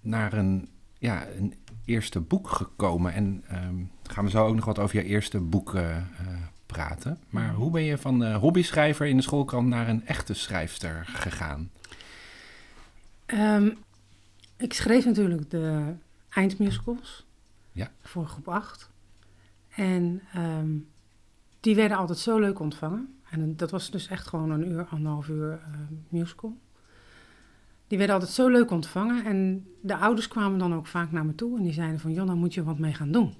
[0.00, 0.68] naar een,
[1.02, 3.12] ja, een eerste boek gekomen?
[3.12, 6.04] En ehm, gaan we zo ook nog wat over je eerste boek eh, eh,
[6.66, 7.18] praten.
[7.28, 11.70] Maar hoe ben je van eh, hobbyschrijver in de schoolkrant naar een echte schrijfster gegaan?
[13.26, 13.70] Ehm,
[14.56, 15.92] ik schreef natuurlijk de
[16.28, 17.26] eindmusicals
[17.72, 17.90] Ja.
[18.02, 18.90] voor groep 8.
[19.68, 20.70] En ehm,
[21.60, 23.16] die werden altijd zo leuk ontvangen.
[23.30, 26.56] En dat was dus echt gewoon een uur, anderhalf uur eh, musical.
[27.92, 29.24] Die werden altijd zo leuk ontvangen.
[29.24, 32.12] En de ouders kwamen dan ook vaak naar me toe en die zeiden van...
[32.12, 33.34] Jonna, moet je wat mee gaan doen?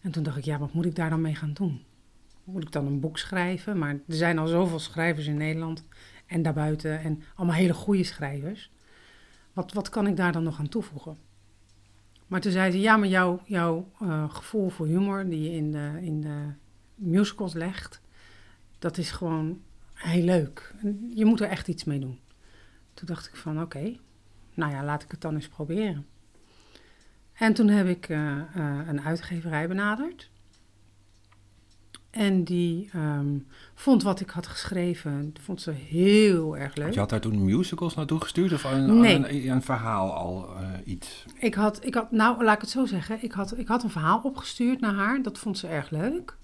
[0.00, 1.82] En toen dacht ik, ja, wat moet ik daar dan mee gaan doen?
[2.44, 3.78] Moet ik dan een boek schrijven?
[3.78, 5.84] Maar er zijn al zoveel schrijvers in Nederland
[6.26, 7.00] en daarbuiten.
[7.00, 8.70] En allemaal hele goede schrijvers.
[9.52, 11.16] Wat, wat kan ik daar dan nog aan toevoegen?
[12.26, 15.72] Maar toen zei ze, ja, maar jouw, jouw eh, gevoel voor humor die je in
[15.72, 16.52] de, in de
[16.94, 18.00] musicals legt,
[18.78, 19.60] dat is gewoon
[19.94, 20.74] heel leuk.
[21.14, 22.18] Je moet er echt iets mee doen.
[22.98, 23.96] Toen dacht ik van, oké,
[24.54, 26.06] nou ja, laat ik het dan eens proberen.
[27.32, 30.30] En toen heb ik eh, eh, een uitgeverij benaderd.
[32.10, 33.38] En die ehm,
[33.74, 36.82] vond wat ik had geschreven, vond ze heel erg leuk.
[36.82, 39.14] Want je had daar toen musicals naartoe gestuurd of een, Nee.
[39.14, 41.24] een, een verhaal al eh, iets?
[41.34, 43.90] Ik had, ik had, nou laat ik het zo zeggen, ik had, ik had een
[43.90, 46.36] verhaal opgestuurd naar haar, dat vond ze erg leuk.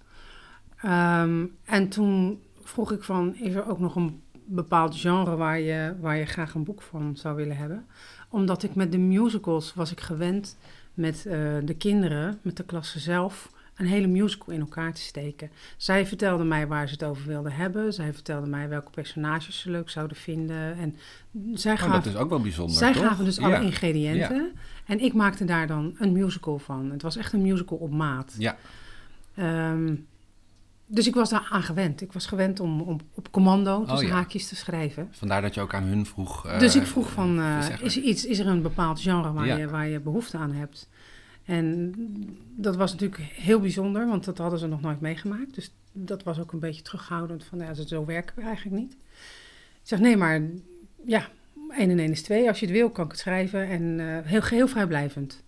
[0.77, 5.95] Ehm, en toen vroeg ik van, is er ook nog een bepaald genre waar je,
[6.01, 7.87] waar je graag een boek van zou willen hebben?
[8.29, 10.57] Omdat ik met de musicals was ik gewend
[10.95, 15.51] met eh, de kinderen, met de klasse zelf, een hele musical in elkaar te steken.
[15.77, 17.93] Zij vertelde mij waar ze het over wilden hebben.
[17.93, 20.77] Zij vertelde mij welke personages ze leuk zouden vinden.
[20.77, 20.97] En
[21.55, 23.03] zij Oh, gaven dat is ook wel bijzonder, zij toch?
[23.03, 23.61] gaven dus alle Ja.
[23.61, 24.53] ingrediënten.
[24.87, 26.91] En ik maakte daar dan een musical van.
[26.91, 28.35] Het was echt een musical op maat.
[28.39, 28.57] Ja,
[29.35, 29.95] Ehm,
[30.95, 32.01] dus ik was daar aan gewend.
[32.01, 34.15] Ik was gewend om, om op commando tussen Oh, ja.
[34.15, 35.09] haakjes te schrijven.
[35.11, 36.47] vandaar dat je ook aan hun vroeg.
[36.47, 37.83] eh, dus ik vroeg van, maar.
[37.83, 39.57] is, er iets, is er een bepaald genre waar, Ja.
[39.57, 40.89] je, waar je behoefte aan hebt?
[41.45, 41.95] En
[42.57, 45.55] dat was natuurlijk heel bijzonder, want dat hadden ze nog nooit meegemaakt.
[45.55, 48.93] Dus dat was ook een beetje terughoudend van, ja, zo werken we eigenlijk niet.
[48.93, 48.99] Ik
[49.91, 50.41] zeg, nee, maar
[51.07, 51.29] ja,
[51.71, 52.49] 1 en 1 is 2.
[52.49, 53.69] Als je het wil, kan ik het schrijven.
[53.69, 55.43] En heel, heel vrijblijvend.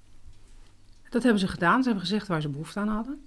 [1.10, 1.82] Dat hebben ze gedaan.
[1.82, 3.25] Ze hebben gezegd waar ze behoefte aan hadden.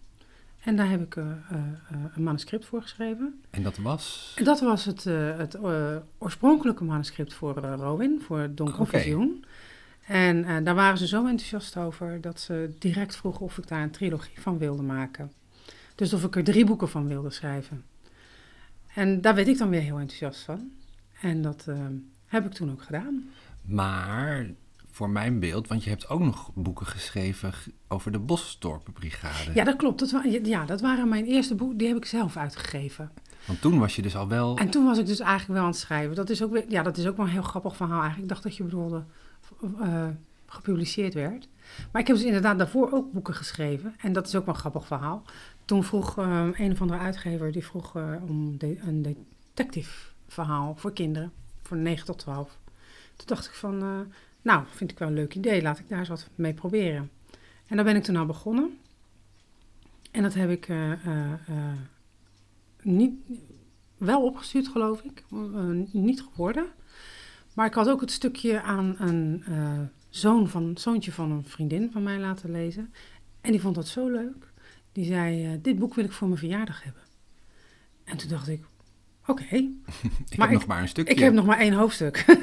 [0.60, 1.58] En daar heb ik eh, eh,
[1.89, 3.41] eh, een manuscript voor geschreven.
[3.50, 4.36] En dat was.
[4.43, 5.04] Dat was het,
[5.38, 5.58] het
[6.17, 9.28] oorspronkelijke manuscript voor Rowin, voor Donker.
[10.06, 13.91] En daar waren ze zo enthousiast over dat ze direct vroegen of ik daar een
[13.91, 15.32] trilogie van wilde maken.
[15.95, 17.84] Dus of ik er drie boeken van wilde schrijven.
[18.93, 20.72] En daar werd ik dan weer heel enthousiast van.
[21.22, 21.67] En dat
[22.26, 23.30] heb ik toen ook gedaan.
[23.62, 24.45] Maar
[25.00, 27.54] voor mijn beeld, want je hebt ook nog boeken geschreven
[27.88, 29.52] over de Bosdorpenbrigade.
[29.54, 30.00] Ja, dat klopt.
[30.00, 31.78] Dat, ja, dat waren mijn eerste boeken.
[31.78, 33.12] Die heb ik zelf uitgegeven.
[33.46, 34.58] Want toen was je dus al wel...
[34.58, 36.16] En toen was ik dus eigenlijk wel aan het schrijven.
[36.16, 38.24] Dat is ook, weer, ja, dat is ook wel een heel grappig verhaal eigenlijk.
[38.24, 39.04] Ik dacht dat je bedoelde
[39.82, 40.08] eh,
[40.46, 41.48] gepubliceerd werd.
[41.92, 43.96] Maar ik heb dus inderdaad daarvoor ook boeken geschreven.
[43.98, 45.24] En dat is ook wel een grappig verhaal.
[45.66, 49.02] Toen vroeg eh, een of andere uitgever, die vroeg eh, om de- een
[49.54, 49.92] detective
[50.28, 51.32] verhaal voor kinderen.
[51.64, 52.58] Van 9 tot 12.
[53.16, 54.08] Toen dacht ik van,
[54.41, 55.62] nou, vind ik wel een leuk idee.
[55.62, 57.10] Laat ik daar eens wat mee proberen.
[57.67, 58.78] En daar ben ik toen al begonnen.
[60.12, 61.78] En dat heb ik eh, eh, eh,
[62.82, 63.13] niet,
[63.97, 65.23] wel opgestuurd, geloof ik.
[65.91, 66.65] Niet geworden.
[67.54, 69.43] Maar ik had ook het stukje aan een
[70.10, 72.93] zoon van, zoontje van een vriendin van mij laten lezen.
[73.41, 74.52] En die vond dat zo leuk.
[74.91, 77.02] Die zei, dit boek wil ik voor mijn verjaardag hebben.
[78.04, 78.63] En toen dacht ik,
[79.25, 79.56] oké,
[80.30, 81.13] ik maar heb nog maar een stukje.
[81.13, 82.25] ik heb nog maar één hoofdstuk.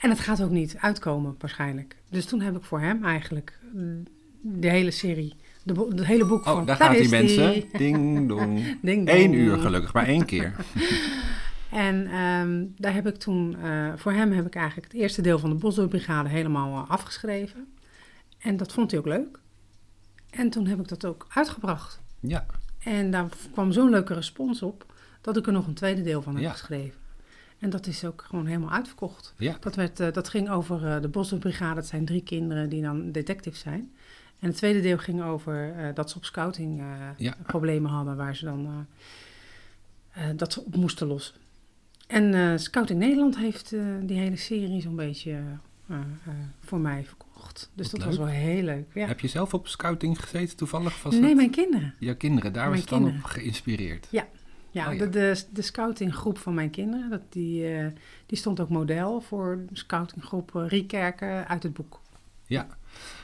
[0.00, 1.96] en het gaat ook niet uitkomen waarschijnlijk.
[2.10, 4.02] Dus toen heb ik voor hem eigenlijk mm,
[4.40, 6.60] de hele serie, de, hele boek van...
[6.60, 7.52] Oh, daar gaat die mensen.
[7.52, 7.68] die.
[7.78, 8.64] Ding dong.
[8.82, 9.34] Ding Eén dong.
[9.34, 10.54] uur gelukkig, maar één keer.
[11.70, 15.38] En ehm, daar heb ik toen, eh, voor hem heb ik eigenlijk het eerste deel
[15.38, 17.66] van de Bosdorpbrigade helemaal eh, afgeschreven.
[18.38, 19.38] En dat vond hij ook leuk.
[20.30, 22.00] En toen heb ik dat ook uitgebracht.
[22.20, 22.46] Ja,
[22.78, 26.34] En daar kwam zo'n leuke respons op, dat ik er nog een tweede deel van
[26.34, 26.50] heb Ja.
[26.50, 27.00] geschreven.
[27.66, 29.34] En dat is ook gewoon helemaal uitverkocht.
[29.38, 29.56] ja.
[29.60, 31.80] Dat, werd, eh, dat ging over eh, de Bosdorpbrigade.
[31.80, 33.92] Het zijn drie kinderen die dan detectives zijn.
[34.38, 36.82] En het tweede deel ging over eh, dat ze op scouting
[37.16, 37.36] Ja.
[37.46, 38.86] problemen hadden waar ze dan
[40.36, 41.34] dat ze op moesten lossen.
[42.06, 43.70] En Scouting Nederland heeft
[44.02, 45.38] die hele serie zo'n beetje
[46.60, 47.70] voor mij verkocht.
[47.74, 48.86] Dus Wat dat was wel heel leuk.
[48.94, 49.06] Ja.
[49.06, 51.02] Heb je zelf op scouting gezeten toevallig?
[51.02, 51.94] Was Nee, het- mijn kinderen.
[51.98, 54.06] Jouw kinderen, daar Mijn was het dan op geïnspireerd.
[54.10, 54.26] Ja,
[54.86, 54.98] Oh ja.
[54.98, 57.86] De, de, de scoutinggroep van mijn kinderen, dat, die, eh,
[58.26, 62.00] die stond ook model voor de scoutinggroep eh, Riekerken uit het boek.
[62.46, 62.66] Ja,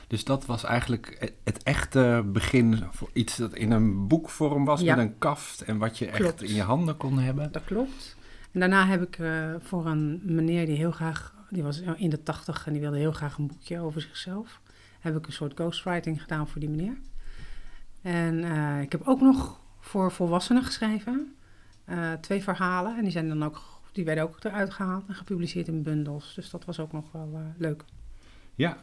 [0.07, 4.81] dus dat was eigenlijk het- het echte begin voor iets dat in een boekvorm was
[4.81, 4.95] Ja.
[4.95, 7.51] met een kaft en wat je echt in je handen kon hebben.
[7.51, 8.15] Dat klopt.
[8.51, 12.23] En daarna heb ik eh, voor een meneer die heel graag, die was in de
[12.23, 14.61] tachtig en die wilde heel graag een boekje over zichzelf,
[14.99, 16.97] heb ik een soort ghostwriting gedaan voor die meneer.
[18.01, 18.43] En
[18.81, 21.35] ik heb ook nog voor volwassenen geschreven,
[21.85, 22.97] eh, twee verhalen.
[22.97, 26.33] En die, zijn dan ook, die werden ook eruit gehaald en gepubliceerd in bundels.
[26.35, 27.83] Dus dat was ook nog wel eh, leuk.
[28.55, 28.77] Ja,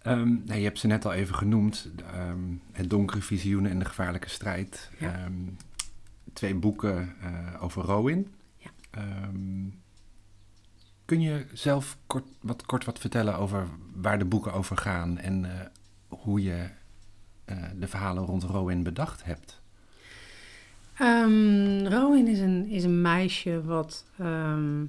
[0.00, 1.88] Ehm, nou, je hebt ze net al even genoemd.
[2.12, 2.38] ehm,
[2.72, 4.90] het donkere visioenen en de gevaarlijke strijd.
[4.98, 5.12] Ja.
[5.14, 5.32] Ehm,
[6.32, 8.26] twee boeken eh, over Rowan.
[8.56, 8.70] Ja.
[11.04, 15.46] Kun je zelf kort wat, kort wat vertellen over waar de boeken over gaan en
[16.08, 16.68] hoe je
[17.78, 19.59] de verhalen rond Rowan bedacht hebt?
[21.00, 24.04] Ehm Rowan is een, is een meisje wat.
[24.18, 24.84] ehm,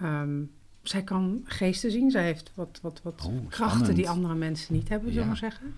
[0.00, 0.42] ehm,
[0.82, 2.10] zij kan geesten zien.
[2.10, 3.96] Zij heeft wat, wat, wat Oh, krachten spannend.
[3.96, 5.74] die andere mensen niet hebben, zullen we maar zeggen.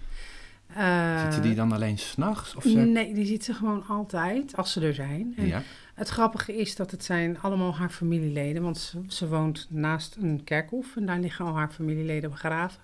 [1.24, 2.54] Ziet ze die dan alleen s'nachts?
[2.60, 2.68] Ze...
[2.78, 5.34] Nee, die ziet ze gewoon altijd, als ze er zijn.
[5.36, 5.62] En Ja,
[5.94, 10.44] Het grappige is dat het zijn allemaal haar familieleden, want ze, ze woont naast een
[10.44, 12.80] kerkhof en daar liggen al haar familieleden begraven.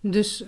[0.00, 0.44] Dus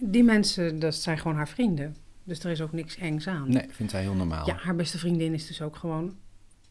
[0.00, 1.96] die mensen, dat zijn gewoon haar vrienden.
[2.28, 3.48] Dus er is ook niks engs aan.
[3.48, 4.46] nee, vindt zij heel normaal.
[4.46, 6.16] Ja, haar beste vriendin is dus ook gewoon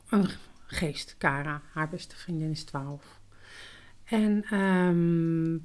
[0.09, 0.27] een
[0.65, 1.61] geest, Cara.
[1.71, 3.19] Haar beste vriendin is 12.
[4.03, 5.57] En ehm,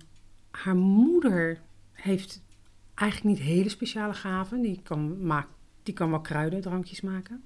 [0.51, 1.61] haar moeder
[1.93, 2.43] heeft
[2.95, 4.61] eigenlijk niet hele speciale gaven.
[4.61, 5.47] Die kan, maak,
[5.83, 7.45] die kan wel kruidendrankjes maken.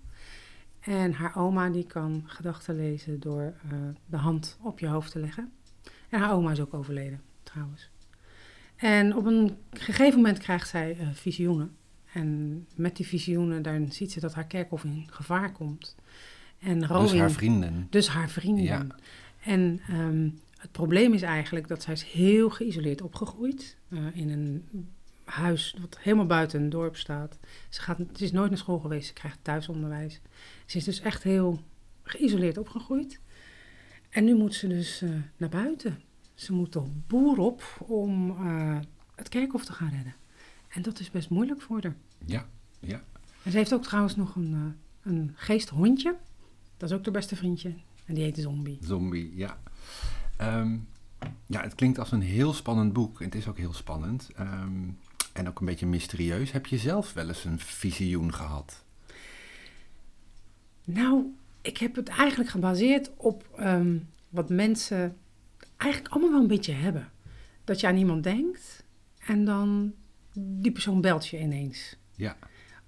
[0.80, 5.18] En haar oma die kan gedachten lezen door eh, de hand op je hoofd te
[5.18, 5.52] leggen.
[6.09, 7.90] En haar oma is ook overleden, trouwens.
[8.76, 11.76] En op een gegeven moment krijgt zij eh, visioenen.
[12.16, 15.96] En met die visioenen, dan ziet ze dat haar kerkhof in gevaar komt.
[16.59, 17.87] En dus haar vrienden.
[17.90, 18.64] dus haar vrienden.
[18.64, 18.87] Ja.
[19.40, 23.76] En ehm, het probleem is eigenlijk dat zij is heel geïsoleerd opgegroeid.
[23.88, 24.64] eh, in een
[25.24, 27.38] huis wat helemaal buiten een dorp staat.
[27.68, 30.20] Ze, gaat, ze is nooit naar school geweest, ze krijgt thuisonderwijs.
[30.66, 31.61] Ze is dus echt heel
[32.02, 33.20] geïsoleerd opgegroeid.
[34.11, 36.00] En nu moet ze dus eh, naar buiten.
[36.35, 38.79] Ze moet de boer op om eh,
[39.14, 40.14] het kerkhof te gaan redden.
[40.77, 41.96] En dat is best moeilijk voor haar.
[42.24, 42.46] Ja,
[42.81, 43.04] ja.
[43.42, 46.16] En ze heeft ook trouwens nog een, eh, een geesthondje.
[46.77, 47.74] Dat is ook haar beste vriendje.
[48.04, 48.79] En die heet Zombie.
[48.81, 49.58] Zombie, ja.
[50.37, 50.77] Ehm,
[51.46, 53.18] ja, het klinkt als een heel spannend boek.
[53.18, 54.31] En het is ook heel spannend.
[54.35, 54.88] Ehm,
[55.33, 56.52] en ook een beetje mysterieus.
[56.52, 58.85] Heb je zelf wel eens een visioen gehad?
[60.85, 63.98] Nou, ik heb het eigenlijk gebaseerd op ehm,
[64.29, 65.16] wat mensen
[65.77, 67.12] eigenlijk allemaal wel een beetje hebben.
[67.64, 68.85] Dat je aan iemand denkt
[69.18, 69.94] en dan
[70.38, 71.96] die persoon belt je ineens.
[72.14, 72.37] Ja,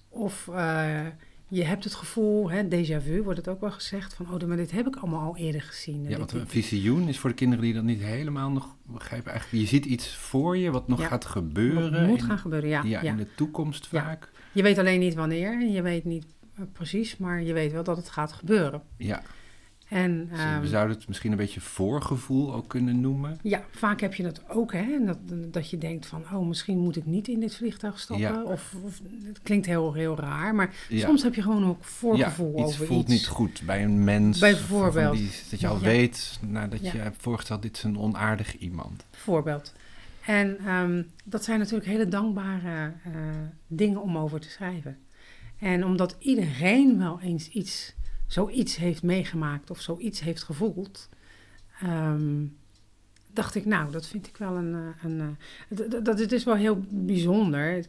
[0.08, 1.06] Of eh,
[1.48, 4.56] je hebt het gevoel, hè, déjà vu wordt het ook wel gezegd, van oh, maar
[4.56, 6.04] dit heb ik allemaal al eerder gezien.
[6.04, 8.76] En Ja, wat dit- een visioen is voor de kinderen die dat niet helemaal nog
[8.86, 9.30] begrijpen.
[9.32, 11.06] Eigenlijk, je ziet iets voor je wat nog Ja.
[11.06, 12.06] gaat wat gebeuren.
[12.06, 12.82] moet in- gaan gebeuren, ja.
[12.84, 13.10] ja, ja.
[13.10, 14.30] in de toekomst vaak.
[14.52, 17.84] Je weet alleen niet wanneer en je weet niet eh, precies, maar je weet wel
[17.84, 18.82] dat het gaat gebeuren.
[18.96, 19.22] Ja,
[19.88, 23.38] En dus ehm, we zouden het misschien een beetje voorgevoel ook kunnen noemen.
[23.42, 25.04] ja, vaak heb je dat ook, hè?
[25.04, 25.18] Dat,
[25.52, 28.26] dat je denkt van, oh, misschien moet ik niet in dit vliegtuig stappen.
[28.26, 28.42] Ja.
[28.42, 31.06] Of, of het klinkt heel, heel raar, maar Ja.
[31.06, 33.12] soms heb je gewoon ook ja, voorgevoel iets over voelt iets.
[33.12, 34.38] niet goed bij een mens.
[34.38, 35.16] Bijvoorbeeld.
[35.16, 39.04] Die, dat je al weet, nadat je hebt voorgesteld, dit is een onaardig iemand.
[39.10, 39.74] Voorbeeld.
[40.26, 43.12] En ehm, dat zijn natuurlijk hele dankbare eh,
[43.66, 44.98] dingen om over te schrijven.
[45.58, 47.94] En omdat iedereen wel eens iets,
[48.28, 51.08] zoiets heeft meegemaakt of zoiets heeft gevoeld,
[51.80, 52.44] ehm,
[53.32, 54.74] dacht ik, nou, dat vind ik wel een.
[54.74, 57.84] eh, een eh, d- d- dat het is wel heel bijzonder.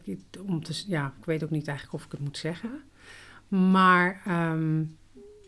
[0.46, 2.70] Om te, ja, ik weet ook niet eigenlijk of ik het moet zeggen.
[3.48, 4.80] Maar ehm,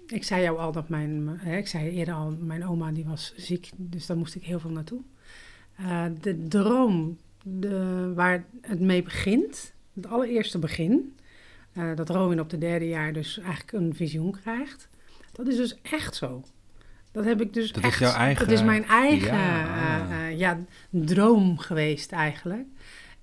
[0.07, 3.71] ik zei jou al dat mijn, ik zei eerder al, mijn oma die was ziek,
[3.77, 5.01] dus daar moest ik heel veel naartoe.
[5.77, 11.17] Eh, de droom de, waar het mee begint, het allereerste begin,
[11.73, 14.89] eh, dat Rowan op de derde jaar dus eigenlijk een visioen krijgt,
[15.33, 16.45] dat is dus echt zo.
[17.13, 20.09] Dat heb ik dus Dat is echt, jouw eigen- Dat is mijn eigen Ja.
[20.09, 20.59] eh, eh, ja,
[20.91, 22.67] droom geweest eigenlijk.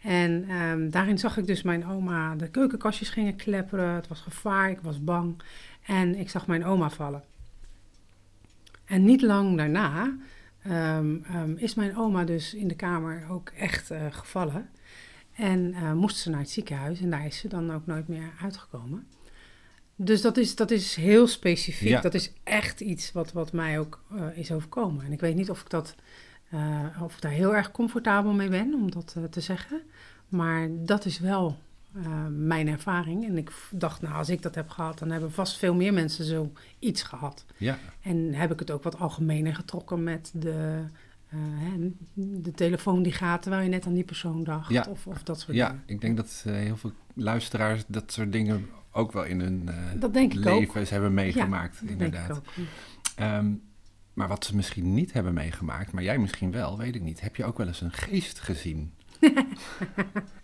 [0.01, 4.69] En ehm, daarin zag ik dus mijn oma, de keukenkastjes gingen klepperen, het was gevaar,
[4.69, 5.41] ik was bang.
[5.85, 7.23] En ik zag mijn oma vallen.
[8.85, 10.17] En niet lang daarna
[10.63, 14.69] ehm, ehm, is mijn oma dus in de kamer ook echt gevallen.
[15.39, 18.31] En eh, moest ze naar het ziekenhuis en daar is ze dan ook nooit meer
[18.41, 19.07] uitgekomen.
[19.95, 21.89] Dus dat is, dat is heel specifiek.
[21.89, 22.01] Ja.
[22.01, 25.05] Dat is echt iets wat, wat mij ook eh, is overkomen.
[25.05, 25.95] En ik weet niet of ik, dat,
[26.49, 29.81] eh, of ik daar heel erg comfortabel mee ben om dat te zeggen.
[30.27, 31.57] Maar dat is wel
[32.29, 33.25] mijn ervaring.
[33.27, 36.25] En ik dacht, nou, als ik dat heb gehad, dan hebben vast veel meer mensen
[36.25, 37.45] zoiets gehad.
[37.57, 40.83] Ja, En heb ik het ook wat algemener getrokken met de,
[41.35, 41.89] hè,
[42.41, 44.69] de telefoon die gaat terwijl je net aan die persoon dacht.
[44.69, 44.85] Ja.
[44.89, 45.83] Of, of dat soort ja dingen.
[45.85, 49.75] ik denk dat eh, heel veel luisteraars dat soort dingen ook wel in hun eh,
[49.99, 50.59] Dat denk ik ook.
[50.59, 51.79] levens hebben meegemaakt.
[51.81, 52.27] Dat inderdaad.
[52.27, 52.65] denk ik ook.
[53.15, 53.51] Ehm,
[54.13, 57.21] maar wat ze misschien niet hebben meegemaakt, maar jij misschien wel, weet ik niet.
[57.21, 58.93] Heb je ook wel eens een geest gezien?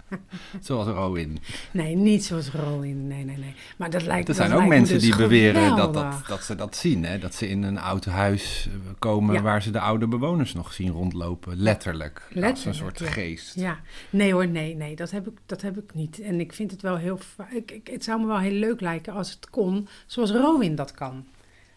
[0.61, 1.37] Zoals Rowan.
[1.71, 3.07] Nee, niet zoals Rowan.
[3.07, 3.53] Nee, nee, nee.
[3.77, 6.75] Maar dat lijkt Er zijn ook mensen dus die beweren dat, dat, dat ze dat
[6.75, 7.05] zien.
[7.05, 7.19] Hè?
[7.19, 9.41] Dat ze in een oud huis eh, komen Ja.
[9.41, 11.57] waar ze de oude bewoners nog zien rondlopen.
[11.57, 12.19] Letterlijk.
[12.19, 13.05] als een Letterlijk, soort ja.
[13.05, 13.55] geest.
[13.55, 13.79] Ja,
[14.09, 16.19] nee hoor, nee, nee, dat heb ik, dat heb ik niet.
[16.19, 17.19] En ik vind het wel heel,
[17.51, 20.91] ik, ik, het zou me wel heel leuk lijken als het kon, zoals Rowin dat
[20.91, 21.25] kan.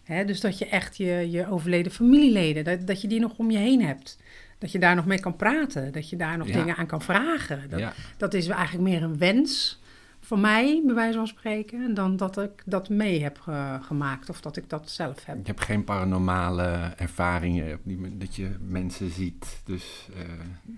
[0.03, 3.51] Hè, dus dat je echt je, je overleden familieleden, dat, dat je die nog om
[3.51, 4.17] je heen hebt.
[4.59, 6.53] Dat je daar nog mee kan praten, dat je daar nog Ja.
[6.53, 7.69] dingen aan kan vragen.
[7.69, 7.93] Dat, Ja.
[8.17, 9.79] dat is eigenlijk meer een wens
[10.21, 14.41] van mij, bij wijze van spreken, dan dat ik dat mee heb ge- gemaakt of
[14.41, 15.35] dat ik dat zelf heb.
[15.35, 17.79] Je hebt geen paranormale ervaringen,
[18.19, 19.61] dat je mensen ziet.
[19.65, 20.21] Dus eh,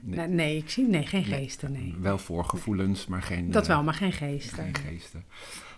[0.02, 1.96] nee, Nee, nee, ik zie nee, geen geesten, nee.
[2.00, 4.64] wel voorgevoelens, maar geen, Dat eh, wel, maar geen geesten.
[4.64, 5.24] geen geesten.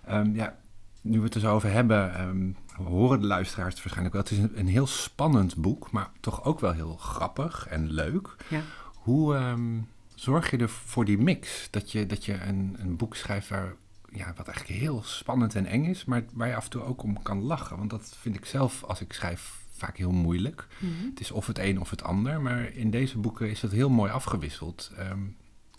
[0.06, 0.56] Ehm, ja,
[1.04, 2.51] nu we het er zo over hebben, ehm,
[2.88, 4.24] horen de luisteraars het waarschijnlijk wel.
[4.24, 8.36] Het is een, een heel spannend boek, maar toch ook wel heel grappig en leuk.
[8.49, 8.62] Ja.
[8.93, 9.80] Hoe ehm,
[10.16, 11.68] zorg je er voor die mix?
[11.70, 13.76] Dat je, dat je een, een boek schrijft waar,
[14.10, 17.04] ja, wat eigenlijk heel spannend en eng is, maar waar je af en toe ook
[17.04, 17.78] om kan lachen.
[17.78, 20.68] Want dat vind ik zelf, als ik schrijf, vaak heel moeilijk.
[20.80, 21.10] Mhm.
[21.10, 23.89] Het is of het een of het ander, maar in deze boeken is dat heel
[23.89, 24.91] mooi afgewisseld.
[24.97, 25.22] Ehm,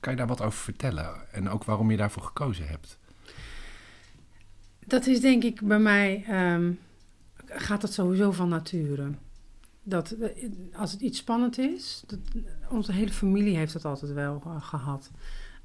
[0.00, 1.32] kan je daar wat over vertellen?
[1.32, 2.98] En ook waarom je daarvoor gekozen hebt?
[4.86, 6.72] Dat is denk ik bij mij, ehm,
[7.46, 9.10] gaat het sowieso van nature.
[9.82, 12.18] Dat eh, als het iets spannend is, dat,
[12.70, 15.10] onze hele familie heeft dat altijd wel eh, gehad.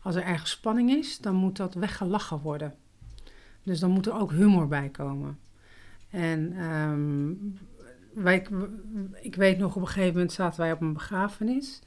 [0.01, 2.75] Als er ergens spanning is, dan moet dat weggelachen worden.
[3.63, 5.39] Dus dan moet er ook humor bij komen.
[6.09, 7.33] En ehm,
[8.13, 8.47] wij,
[9.21, 11.81] ik weet nog, op een gegeven moment zaten wij op een begrafenis.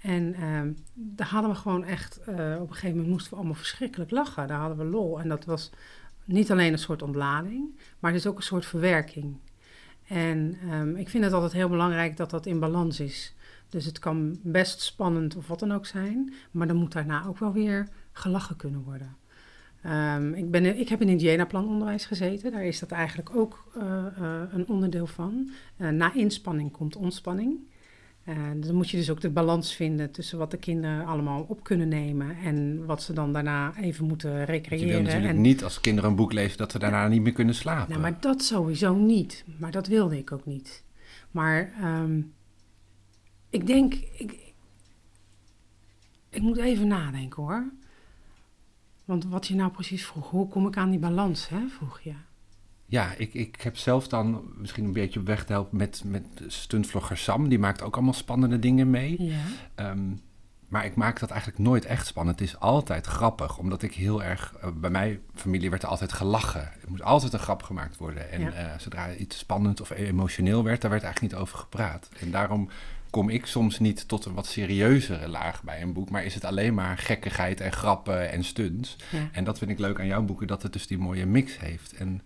[0.00, 3.54] En ehm, daar hadden we gewoon echt, eh, op een gegeven moment moesten we allemaal
[3.54, 4.48] verschrikkelijk lachen.
[4.48, 5.20] Daar hadden we lol.
[5.20, 5.70] En dat was
[6.28, 9.36] niet alleen een soort ontlading, maar het is ook een soort verwerking.
[10.06, 13.34] En ehm, ik vind het altijd heel belangrijk dat dat in balans is.
[13.68, 17.38] Dus het kan best spannend of wat dan ook zijn, maar dan moet daarna ook
[17.38, 19.16] wel weer gelachen kunnen worden.
[19.82, 24.42] Ehm, ik, ben, ik heb in Indiana-planonderwijs gezeten, daar is dat eigenlijk ook eh, eh,
[24.52, 25.50] een onderdeel van.
[25.76, 27.58] Eh, na inspanning komt ontspanning.
[28.28, 31.64] Eh, dan moet je dus ook de balans vinden tussen wat de kinderen allemaal op
[31.64, 34.86] kunnen nemen en wat ze dan daarna even moeten recreëren.
[34.86, 37.32] je wil natuurlijk en, niet als kinderen een boek lezen dat ze daarna niet meer
[37.32, 37.88] kunnen slapen.
[37.88, 39.44] nou, maar dat sowieso niet.
[39.58, 40.84] Maar dat wilde ik ook niet.
[41.30, 42.20] Maar ehm,
[43.50, 44.52] ik denk, ik,
[46.28, 47.72] ik moet even nadenken hoor.
[49.04, 52.14] Want wat je nou precies vroeg, hoe kom ik aan die balans, hè, vroeg je.
[52.90, 56.24] Ja, ik, ik heb zelf dan misschien een beetje op weg te helpen met, met
[56.46, 57.48] stuntvlogger Sam.
[57.48, 59.22] Die maakt ook allemaal spannende dingen mee.
[59.22, 59.36] Ja.
[59.74, 60.10] Ehm,
[60.68, 62.38] maar ik maak dat eigenlijk nooit echt spannend.
[62.40, 64.54] Het is altijd grappig, omdat ik heel erg...
[64.60, 66.60] eh, bij mijn familie werd er altijd gelachen.
[66.62, 68.30] Er moet altijd een grap gemaakt worden.
[68.30, 68.52] En Ja.
[68.52, 72.08] eh, zodra iets spannend of emotioneel werd, daar werd eigenlijk niet over gepraat.
[72.20, 72.68] En daarom
[73.10, 76.10] kom ik soms niet tot een wat serieuzere laag bij een boek.
[76.10, 78.96] Maar is het alleen maar gekkigheid en grappen en stunts.
[79.10, 79.28] Ja.
[79.32, 81.92] En dat vind ik leuk aan jouw boeken, dat het dus die mooie mix heeft.
[81.92, 82.22] En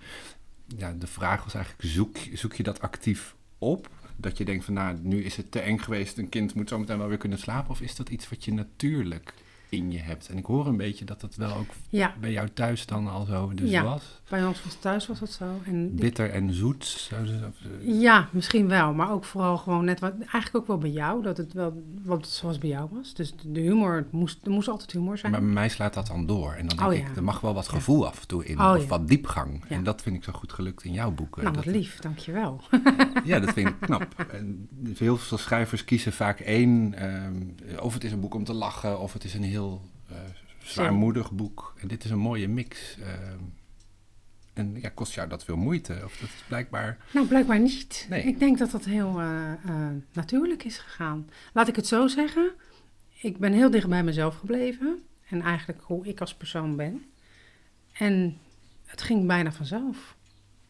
[0.76, 3.90] ja, de vraag was eigenlijk, zoek, zoek je dat actief op?
[4.16, 6.98] Dat je denkt van, nou, nu is het te eng geweest, een kind moet zometeen
[6.98, 7.70] wel weer kunnen slapen.
[7.70, 9.34] Of is dat iets wat je natuurlijk
[9.72, 10.28] in je hebt?
[10.28, 13.24] En ik hoor een beetje dat dat wel ook ja, bij jou thuis dan al
[13.24, 13.84] zo dus Ja.
[13.84, 14.20] was.
[14.28, 15.44] bij ons was thuis was dat zo.
[15.64, 17.10] En Bitter en zoet.
[17.12, 21.22] Eh, Ja, misschien wel, maar ook vooral gewoon net wat, eigenlijk ook wel bij jou,
[21.22, 23.14] dat het wel wat zoals bij jou was.
[23.14, 25.32] Dus de humor, het moest, er moest altijd humor zijn.
[25.32, 26.52] maar bij mij slaat dat dan door.
[26.52, 27.14] En dan denk Oh, ik, ja.
[27.16, 28.60] er mag wel wat gevoel af en toe in.
[28.60, 29.64] Oh, of wat diepgang.
[29.68, 31.42] En dat vind ik zo goed gelukt in jouw boeken.
[31.42, 32.60] nou, wat Dat- lief, dankjewel.
[33.24, 34.06] Ja, dat vind ik knap.
[34.32, 34.68] En
[34.98, 39.00] heel veel schrijvers kiezen vaak één, ehm, of het is een boek om te lachen,
[39.00, 39.61] of het is een heel
[40.08, 40.16] eh,
[40.62, 41.74] zwaarmoedig boek.
[41.80, 42.96] En dit is een mooie mix.
[42.98, 43.38] ehm.
[44.52, 46.00] en ja, kost jou dat veel moeite?
[46.04, 46.98] Of dat is blijkbaar...
[47.12, 48.06] Nou, blijkbaar niet.
[48.08, 48.22] Nee.
[48.22, 51.28] Ik denk dat dat heel eh, eh, natuurlijk is gegaan.
[51.52, 52.50] Laat ik het zo zeggen.
[53.20, 55.02] Ik ben heel dicht bij mezelf gebleven.
[55.28, 57.04] En eigenlijk hoe ik als persoon ben.
[57.92, 58.38] En
[58.84, 60.16] het ging bijna vanzelf.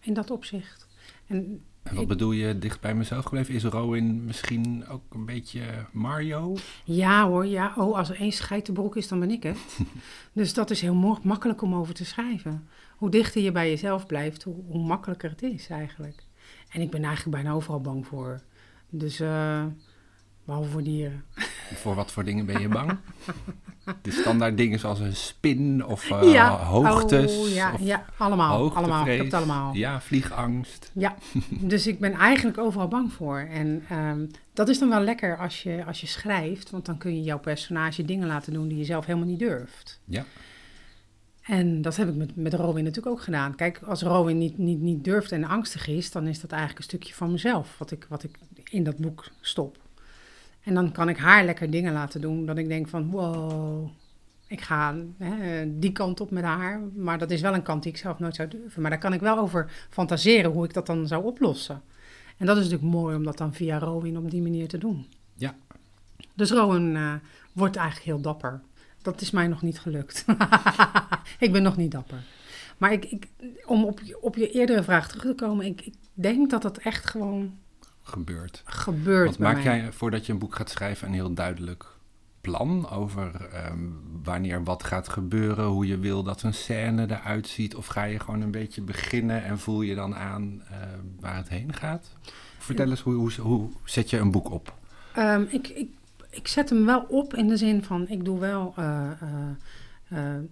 [0.00, 0.88] In dat opzicht.
[1.26, 3.54] En En wat Ik- bedoel je dicht bij mezelf gebleven?
[3.54, 5.62] Is Rowan misschien ook een beetje
[5.92, 6.56] Mario?
[6.84, 7.72] ja hoor, ja.
[7.76, 9.58] Oh, als er één scheitenbroek is, dan ben ik het.
[10.32, 12.68] dus dat is heel makkelijk om over te schrijven.
[12.96, 16.22] Hoe dichter je bij jezelf blijft, hoe, hoe makkelijker het is eigenlijk.
[16.70, 18.40] En ik ben eigenlijk bijna overal bang voor.
[18.90, 19.64] Dus, eh
[20.44, 21.24] behalve voor dieren.
[21.74, 22.98] Voor wat voor dingen ben je bang?
[24.02, 27.36] De standaard dingen zoals een spin of eh, hoogtes?
[27.36, 28.74] Oh, ja, of ja, allemaal.
[28.74, 29.06] allemaal.
[29.06, 29.74] Ik heb het allemaal.
[29.74, 30.90] Ja, vliegangst.
[30.92, 31.16] Ja,
[31.48, 33.38] dus ik ben eigenlijk overal bang voor.
[33.38, 37.14] En ehm, dat is dan wel lekker als je, als je schrijft, want dan kun
[37.14, 40.00] je jouw personage dingen laten doen die je zelf helemaal niet durft.
[40.04, 40.24] Ja.
[41.42, 43.54] En dat heb ik met, met Robin natuurlijk ook gedaan.
[43.54, 46.88] Kijk, als Robin niet, niet, niet durft en angstig is, dan is dat eigenlijk een
[46.88, 49.78] stukje van mezelf, wat ik, wat ik in dat boek stop.
[50.62, 53.88] En dan kan ik haar lekker dingen laten doen, dat ik denk van, wow,
[54.46, 56.80] ik ga hè, die kant op met haar.
[56.94, 58.80] Maar dat is wel een kant die ik zelf nooit zou durven.
[58.82, 61.82] Maar daar kan ik wel over fantaseren hoe ik dat dan zou oplossen.
[62.36, 65.06] En dat is natuurlijk mooi om dat dan via Rowan op die manier te doen.
[65.34, 65.54] Ja.
[66.34, 67.14] Dus Rowan eh,
[67.52, 68.60] wordt eigenlijk heel dapper.
[69.02, 70.24] Dat is mij nog niet gelukt.
[71.38, 72.22] ik ben nog niet dapper.
[72.78, 73.28] Maar ik, ik,
[73.66, 76.78] om op, je- op je eerdere vraag terug te komen, ik, ik denk dat dat
[76.78, 77.58] echt gewoon
[78.02, 78.62] Gebeurt.
[78.64, 79.62] gebeurt Want maak mij.
[79.62, 81.86] jij voordat je een boek gaat schrijven een heel duidelijk
[82.40, 83.78] plan over ehm,
[84.22, 87.74] wanneer wat gaat gebeuren, hoe je wil dat een scène eruit ziet?
[87.74, 90.76] Of ga je gewoon een beetje beginnen en voel je dan aan eh,
[91.20, 92.16] waar het heen gaat?
[92.58, 94.74] Vertel eens, hoe, hoe, hoe zet je een boek op?
[95.14, 95.88] Ehm, ik, ik,
[96.30, 99.48] ik zet hem wel op in de zin van, ik doe wel eh, eh,
[100.08, 100.42] eh,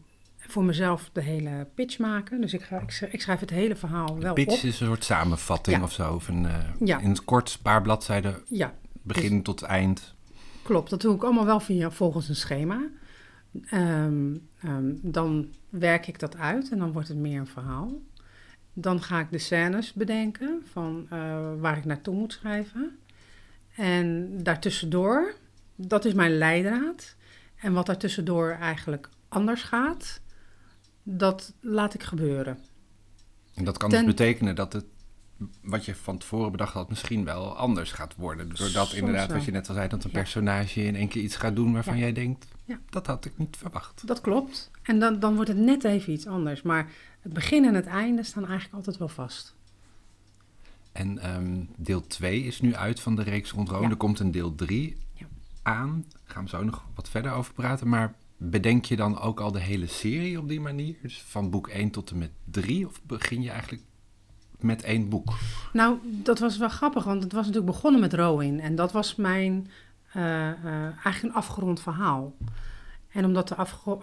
[0.50, 2.40] voor mezelf de hele pitch maken.
[2.40, 4.56] Dus ik, ga, ik, schrijf, ik schrijf het hele verhaal wel Pitch op.
[4.56, 5.82] is een soort samenvatting Ja.
[5.82, 6.14] of zo.
[6.14, 6.98] Of een, eh, Ja.
[6.98, 10.14] In het kort, een paar bladzijden, Ja, begin tot eind.
[10.62, 12.88] Klopt, dat doe ik allemaal wel via, volgens een schema.
[13.64, 17.92] Ehm, ehm, dan werk ik dat uit en dan wordt het meer een verhaal.
[18.72, 22.98] Dan ga ik de scènes bedenken van eh, waar ik naartoe moet schrijven.
[23.76, 25.34] En daartussendoor,
[25.76, 27.16] dat is mijn leidraad.
[27.56, 30.20] En wat daartussendoor eigenlijk anders gaat,
[31.02, 32.58] dat laat ik gebeuren.
[33.54, 34.84] En dat kan Ten- dus betekenen dat het,
[35.62, 38.46] wat je van tevoren bedacht had, misschien wel anders gaat worden.
[38.48, 39.36] Doordat Soms inderdaad, wel.
[39.36, 40.18] wat je net al zei, dat een Ja.
[40.18, 42.00] personage in één keer iets gaat doen waarvan Ja.
[42.00, 42.78] jij denkt, Ja.
[42.90, 44.06] dat had ik niet verwacht.
[44.06, 44.70] Dat klopt.
[44.82, 46.62] En dan, dan wordt het net even iets anders.
[46.62, 46.90] Maar
[47.20, 49.54] het begin en het einde staan eigenlijk altijd wel vast.
[50.92, 53.82] En ehm, deel 2 is nu uit van de reeks rond Rome.
[53.84, 53.90] Ja.
[53.90, 55.26] Er komt een deel 3 Ja.
[55.62, 56.04] aan.
[56.08, 57.88] Daar gaan we zo nog wat verder over praten.
[57.88, 60.96] Maar bedenk je dan ook al de hele serie op die manier?
[61.02, 62.86] Dus van boek 1 tot en met 3?
[62.86, 63.82] Of begin je eigenlijk
[64.58, 65.32] met één boek?
[65.72, 68.60] Nou, dat was wel grappig, want het was natuurlijk begonnen met Rowing.
[68.60, 69.70] En dat was mijn,
[70.12, 70.22] eh,
[70.84, 72.36] eigenlijk een afgerond verhaal.
[73.08, 73.56] En omdat de,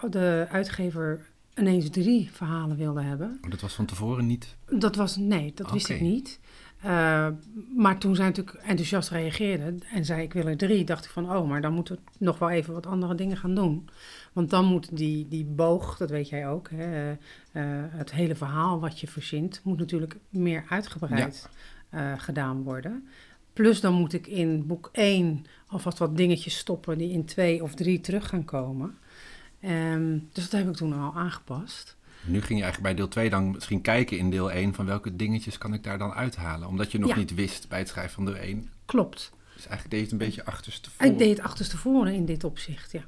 [0.09, 1.25] de uitgever
[1.55, 4.55] ineens drie verhalen wilde hebben, Oh, Dat was van tevoren niet.
[4.69, 6.39] dat was, nee, dat wist ik niet.
[6.81, 7.27] Eh,
[7.75, 11.31] maar toen zij natuurlijk enthousiast reageerde en zei ik wil er drie, dacht ik van
[11.31, 13.89] oh, maar dan moeten we nog wel even wat andere dingen gaan doen.
[14.37, 18.35] Want dan moet die, die boog, dat weet jij ook, hè, eh, eh, het hele
[18.35, 21.49] verhaal wat je verzint, moet natuurlijk meer uitgebreid
[21.89, 23.07] eh, gedaan worden.
[23.53, 27.75] Plus dan moet ik in boek 1 alvast wat dingetjes stoppen die in 2 of
[27.75, 28.97] 3 terug gaan komen.
[29.59, 31.97] Ehm, dus dat heb ik toen al aangepast.
[32.25, 35.15] Nu ging je eigenlijk bij deel 2 dan misschien kijken in deel 1 van welke
[35.15, 36.67] dingetjes kan ik daar dan uithalen.
[36.67, 37.15] Omdat je nog Ja.
[37.15, 38.69] niet wist bij het schrijven van deel 1.
[38.85, 39.31] Klopt.
[39.55, 41.11] Dus eigenlijk deed je het een beetje achterstevoren.
[41.11, 43.03] Ik deed het achterstevoren in dit opzicht, ja.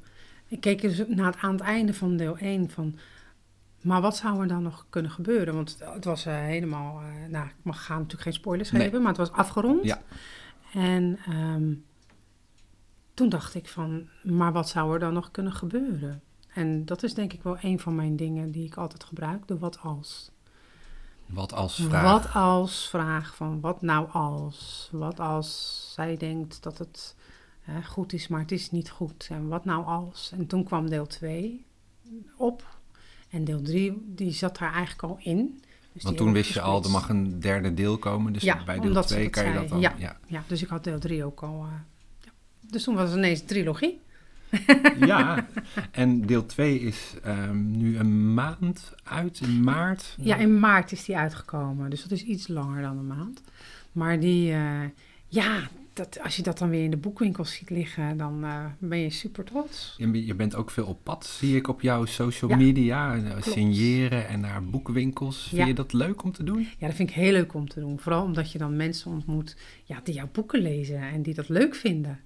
[0.50, 2.98] Ik keek dus naar het, aan het einde van deel 1 van...
[3.80, 5.54] Maar wat zou er dan nog kunnen gebeuren?
[5.54, 7.00] Want het, was eh, helemaal...
[7.00, 8.82] eh, nou, ik mag gaan natuurlijk geen spoilers Nee.
[8.82, 9.84] geven, maar het was afgerond.
[9.84, 10.02] Ja.
[10.72, 11.72] En ehm,
[13.14, 14.08] toen dacht ik van...
[14.22, 16.22] Maar wat zou er dan nog kunnen gebeuren?
[16.54, 19.46] En dat is denk ik wel een van mijn dingen die ik altijd gebruik.
[19.48, 20.30] De wat als.
[21.26, 22.02] Wat als vraag.
[22.02, 24.88] Wat als vraag van wat nou als?
[24.92, 27.16] Wat als zij denkt dat het
[27.84, 29.26] goed is, maar het is niet goed?
[29.30, 30.32] En wat nou als?
[30.38, 31.64] En toen kwam deel 2
[32.36, 32.78] op.
[33.30, 35.62] En deel 3, die zat daar eigenlijk al in.
[35.92, 38.32] Dus Want toen wist je al, er mag een derde deel komen.
[38.32, 39.80] Dus Ja, bij deel omdat ze 2 dat kan je dat dan...
[39.80, 39.94] Ja.
[39.98, 40.16] Ja.
[40.26, 41.62] Ja, dus ik had deel 3 ook al.
[41.64, 41.72] eh,
[42.20, 42.30] ja.
[42.70, 44.00] Dus toen was het ineens een trilogie.
[45.06, 45.46] Ja,
[45.90, 50.16] en deel 2 is ehm, nu een maand uit, in maart.
[50.20, 51.90] Ja, in maart is die uitgekomen.
[51.90, 53.42] Dus dat is iets langer dan een maand.
[53.92, 54.80] Maar die, eh,
[55.26, 55.68] ja,
[56.04, 59.10] dat, als je dat dan weer in de boekwinkels ziet liggen, dan eh, ben je
[59.10, 59.94] super trots.
[59.98, 63.14] Je je bent ook veel op pad, zie ik op jouw social Ja, media.
[63.14, 63.44] eh, klopt.
[63.44, 65.42] Signeren en naar boekwinkels.
[65.48, 65.66] Vind Ja.
[65.66, 66.60] je dat leuk om te doen?
[66.78, 67.98] Ja, dat vind ik heel leuk om te doen.
[67.98, 71.74] Vooral omdat je dan mensen ontmoet ja, die jouw boeken lezen en die dat leuk
[71.74, 72.20] vinden.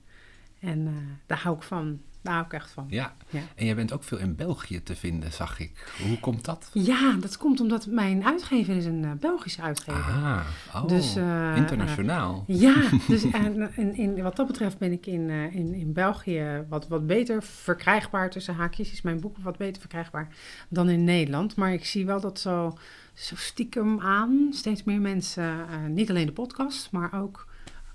[0.61, 0.93] En eh,
[1.27, 2.01] daar hou ik van.
[2.25, 2.87] Daar hou ik echt van.
[2.89, 3.15] Ja.
[3.29, 3.41] Ja.
[3.55, 5.93] En jij bent ook veel in België te vinden, zag ik.
[6.07, 6.71] Hoe komt dat?
[6.73, 10.01] Ja, dat komt omdat mijn uitgever is een eh, Belgische uitgever.
[10.13, 10.41] Ah,
[10.75, 12.45] oh, Dus, eh, internationaal.
[12.47, 12.75] Ja,
[13.09, 16.89] dus en, en, in, wat dat betreft ben ik in, eh, in, in België wat,
[16.89, 18.93] wat beter verkrijgbaar tussen haakjes.
[18.93, 20.29] Is mijn boek wat beter verkrijgbaar
[20.69, 21.57] dan in Nederland.
[21.57, 22.79] Maar ik zie wel dat zo,
[23.15, 27.49] zo stiekem aan steeds meer mensen, eh, niet alleen de podcast, maar ook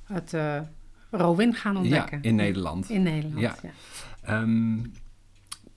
[0.03, 0.59] het eh
[1.11, 2.21] Rowin gaan ja, ontdekken.
[2.21, 2.89] in Nederland.
[2.89, 3.55] In Nederland, Ja.
[3.61, 3.69] ja.
[4.21, 4.77] Ehm,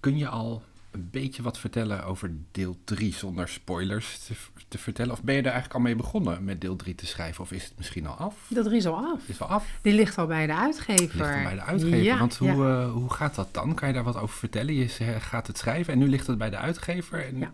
[0.01, 4.34] kun je al een beetje wat vertellen over deel 3 zonder spoilers te,
[4.68, 5.12] te vertellen?
[5.12, 7.43] Of ben je er eigenlijk al mee begonnen met deel 3 te schrijven?
[7.45, 8.34] Of is het misschien al af?
[8.49, 9.28] Dat is al af.
[9.28, 9.66] Is al af?
[9.82, 11.16] Die ligt al bij de uitgever.
[11.18, 12.03] Ligt bij de uitgever.
[12.03, 12.80] Ja, Want hoe, ja.
[12.82, 13.74] eh, hoe gaat dat dan?
[13.74, 14.74] Kan je daar wat over vertellen?
[14.74, 14.88] Je
[15.20, 17.26] gaat het schrijven en nu ligt het bij de uitgever.
[17.26, 17.53] En Ja.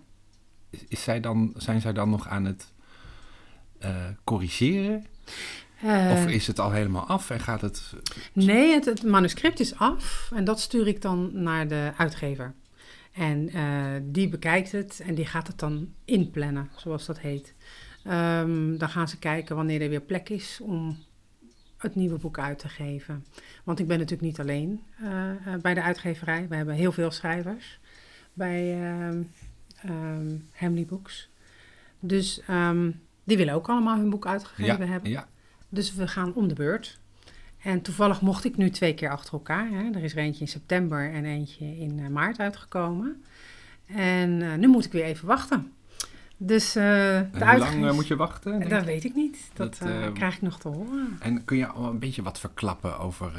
[0.70, 2.72] is, is zij dan, zijn zij dan nog aan het
[3.78, 5.07] eh, corrigeren?
[5.82, 7.92] Eh, of is het al helemaal af en gaat het...
[8.32, 12.54] Nee, het, het manuscript is af en dat stuur ik dan naar de uitgever.
[13.12, 17.54] En eh, die bekijkt het en die gaat het dan inplannen, zoals dat heet.
[18.04, 20.98] Ehm, dan gaan ze kijken wanneer er weer plek is om
[21.76, 23.24] het nieuwe boek uit te geven.
[23.64, 26.48] Want ik ben natuurlijk niet alleen eh, bij de uitgeverij.
[26.48, 27.78] We hebben heel veel schrijvers
[28.32, 29.22] bij ehm
[29.82, 31.28] ehm, Hamley Books.
[32.00, 32.42] Dus
[33.24, 35.10] die willen ook allemaal hun boek uitgegeven ja, hebben.
[35.10, 35.28] ja,
[35.68, 36.98] Dus we gaan om de beurt.
[37.62, 39.68] En toevallig mocht ik nu twee keer achter elkaar.
[39.70, 39.90] Hè.
[39.94, 43.22] Er is er eentje in september en eentje in eh, maart uitgekomen.
[43.86, 45.72] En eh, nu moet ik weer even wachten.
[46.40, 48.68] Dus eh de hoe lang moet je wachten?
[48.68, 49.50] Dat weet ik niet.
[49.54, 51.16] Dat, Dat, krijg ik nog te horen.
[51.20, 53.32] En kun je al een beetje wat verklappen over...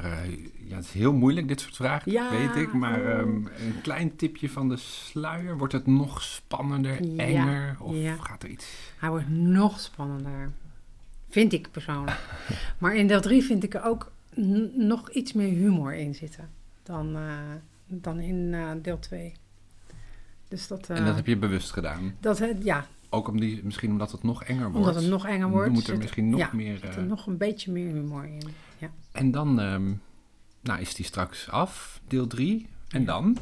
[0.67, 2.73] ja, het is heel moeilijk, dit soort vragen, Ja, weet ik.
[2.73, 3.09] Maar oh.
[3.09, 5.57] ehm, een klein tipje van de sluier.
[5.57, 7.75] Wordt het nog spannender, Ja, enger?
[7.79, 8.15] Of ja.
[8.21, 8.93] gaat er iets...
[8.97, 10.51] Hij wordt nog spannender.
[11.29, 12.19] Vind ik persoonlijk.
[12.79, 14.11] maar in deel 3 vind ik er ook
[14.73, 16.49] nog iets meer humor in zitten.
[16.83, 17.21] Dan, eh,
[17.87, 19.33] dan in eh, deel 2.
[20.47, 20.89] Dus dat...
[20.89, 22.15] En eh, dat heb je bewust gedaan.
[22.19, 24.77] dat, eh, ja, Ook om die, misschien omdat het nog enger wordt.
[24.77, 25.71] Omdat het nog enger wordt.
[25.71, 26.77] Moet er zit- misschien nog ja, meer...
[26.77, 28.49] zit eh, er nog een beetje meer humor in.
[28.77, 28.89] Ja.
[29.11, 29.91] En dan ehm,
[30.61, 32.67] nou, is die straks af, deel 3.
[32.89, 33.37] En dan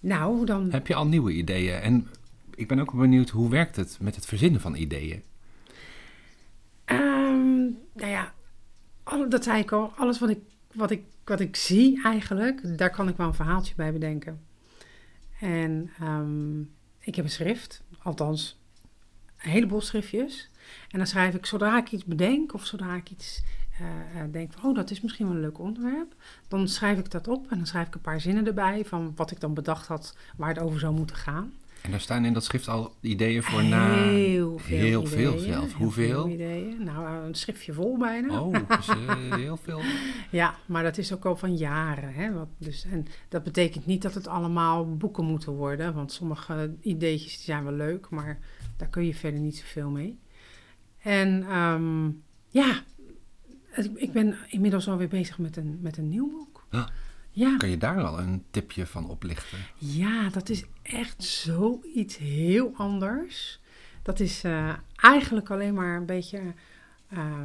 [0.00, 0.70] Nou, dan...
[0.70, 1.74] heb je al nieuwe ideeën.
[1.80, 2.08] En
[2.54, 5.22] ik ben ook benieuwd, hoe werkt het met het verzinnen van ideeën?
[7.92, 8.32] Nou ja,
[9.28, 9.92] dat zei ik al.
[9.96, 10.38] Alles wat ik,
[10.72, 14.40] wat, ik, wat ik zie eigenlijk, daar kan ik wel een verhaaltje bij bedenken.
[15.40, 16.60] En ehm,
[16.98, 18.60] ik heb een schrift, althans
[19.42, 20.50] een heleboel schriftjes.
[20.90, 23.42] En dan schrijf ik, zodra ik iets bedenk of zodra ik iets
[23.78, 26.14] eh, eh, denk van, oh, dat is misschien wel een leuk onderwerp.
[26.48, 29.30] Dan schrijf ik dat op en dan schrijf ik een paar zinnen erbij van wat
[29.30, 31.52] ik dan bedacht had waar het over zou moeten gaan.
[31.82, 33.92] En daar staan in dat schrift al ideeën voor na...
[33.92, 35.66] Heel veel Heel ideeën, veel zelf.
[35.68, 36.22] heel Hoeveel?
[36.22, 36.84] veel ideeën.
[36.84, 38.40] Nou, een schriftje vol bijna.
[38.40, 39.80] Oh, dus, eh, heel veel.
[40.30, 42.14] Ja, maar dat is ook al van jaren.
[42.14, 42.32] Hè?
[42.32, 45.94] Wat, dus, en dat betekent niet dat het allemaal boeken moeten worden.
[45.94, 48.38] Want sommige ideetjes zijn wel leuk, maar
[48.76, 50.18] daar kun je verder niet zoveel mee.
[50.98, 52.04] En ehm,
[52.48, 52.82] ja,
[53.94, 56.66] ik ben inmiddels alweer bezig met een, met een nieuw boek.
[56.70, 56.86] Ah.
[57.34, 57.56] Ja.
[57.56, 59.58] Kan je daar al een tipje van oplichten?
[59.78, 63.60] Ja, dat is echt zoiets heel anders.
[64.02, 66.40] Dat is eh, eigenlijk alleen maar een beetje
[67.08, 67.42] eh,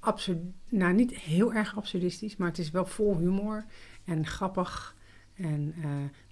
[0.00, 0.38] absurd.
[0.68, 3.64] Nou, niet heel erg absurdistisch, maar het is wel vol humor
[4.04, 4.96] en grappig.
[5.34, 5.74] En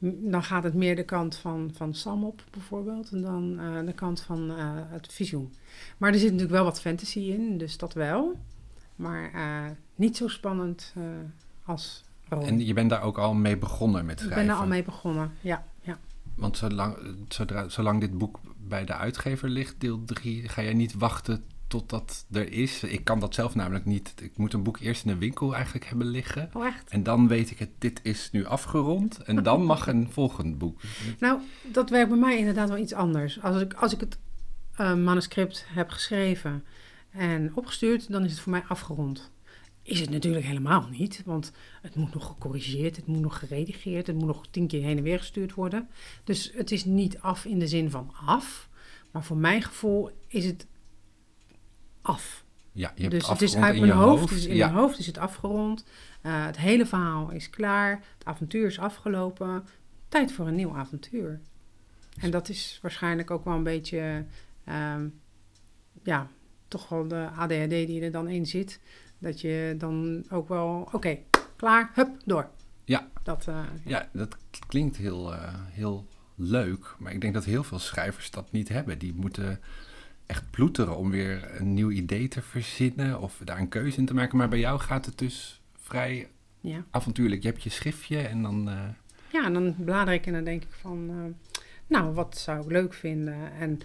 [0.00, 3.56] dan gaat het meer de kant van, van Sam op, bijvoorbeeld, en dan
[3.86, 4.50] de kant van
[4.90, 5.54] het visioen.
[5.98, 8.40] Maar er zit natuurlijk wel wat fantasy in, dus dat wel.
[8.96, 9.30] Maar
[9.94, 10.94] niet zo spannend
[11.64, 12.04] als.
[12.28, 14.46] En je bent daar ook al mee begonnen met Ik schrijven.
[14.46, 15.64] ben er al mee begonnen, ja.
[15.80, 15.98] ja.
[16.34, 16.96] Want zolang,
[17.28, 21.90] zodra, zolang dit boek bij de uitgever ligt, deel 3, ga jij niet wachten tot
[21.90, 22.82] dat er is.
[22.82, 24.12] Ik kan dat zelf namelijk niet.
[24.20, 26.50] Ik moet een boek eerst in de winkel eigenlijk hebben liggen.
[26.52, 26.90] Oh, echt?
[26.90, 29.18] En dan weet ik het, dit is nu afgerond.
[29.18, 30.80] En dan mag een volgend boek.
[31.18, 33.42] Nou, dat werkt bij mij inderdaad wel iets anders.
[33.42, 34.18] Als ik, als ik het
[34.76, 36.64] eh, manuscript heb geschreven
[37.10, 39.30] en opgestuurd, dan is het voor mij afgerond.
[39.82, 41.52] Is het natuurlijk helemaal niet, want
[41.82, 45.02] het moet nog gecorrigeerd, het moet nog geredigeerd, het moet nog tien keer heen en
[45.02, 45.88] weer gestuurd worden.
[46.24, 48.68] Dus het is niet af in de zin van af,
[49.10, 50.66] maar voor mijn gevoel is het
[52.02, 52.44] af.
[52.72, 54.66] Ja, je hebt dus het is afgerond uit in mijn je hoofd, dus in ja.
[54.66, 55.84] mijn hoofd is het afgerond.
[56.20, 59.64] Eh, het hele verhaal is klaar, het avontuur is afgelopen.
[60.08, 61.40] Tijd voor een nieuw avontuur.
[62.20, 64.24] En dat is waarschijnlijk ook wel een beetje,
[64.64, 65.08] ehm,
[66.02, 66.28] ja,
[66.68, 68.80] toch wel de ADHD die er dan in zit.
[69.22, 71.18] Dat je dan ook wel, oké,
[71.56, 72.48] klaar, hup, door.
[72.84, 73.08] Ja.
[73.22, 74.36] Dat, eh, Ja, dat
[74.68, 76.94] klinkt heel, eh, heel leuk.
[76.98, 78.98] Maar ik denk dat heel veel schrijvers dat niet hebben.
[78.98, 79.60] Die moeten
[80.26, 84.14] echt ploeteren om weer een nieuw idee te verzinnen of daar een keuze in te
[84.14, 84.38] maken.
[84.38, 86.28] Maar bij jou gaat het dus vrij
[86.60, 86.84] ja.
[86.90, 87.42] avontuurlijk.
[87.42, 88.68] Je hebt je schriftje en dan...
[88.68, 88.88] eh,
[89.32, 91.34] ja, en dan blader ik en dan denk ik van,
[91.86, 93.52] nou, wat zou ik leuk vinden?
[93.52, 93.80] En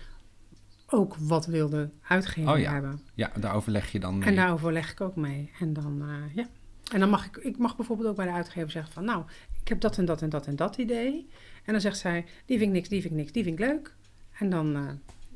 [0.89, 2.71] ook wat wil de uitgever Oh ja.
[2.73, 3.01] hebben?
[3.13, 4.27] ja, daar overleg je dan mee.
[4.27, 5.51] En daar overleg ik ook mee.
[5.59, 6.45] En dan, eh, ja.
[6.93, 9.23] En dan mag ik, ik mag bijvoorbeeld ook bij de uitgever zeggen van, nou,
[9.61, 11.29] ik heb dat en dat en dat en dat idee.
[11.65, 13.65] En dan zegt zij, die vind ik niks, die vind ik niks, die vind ik
[13.65, 13.95] leuk.
[14.39, 14.81] En dan eh,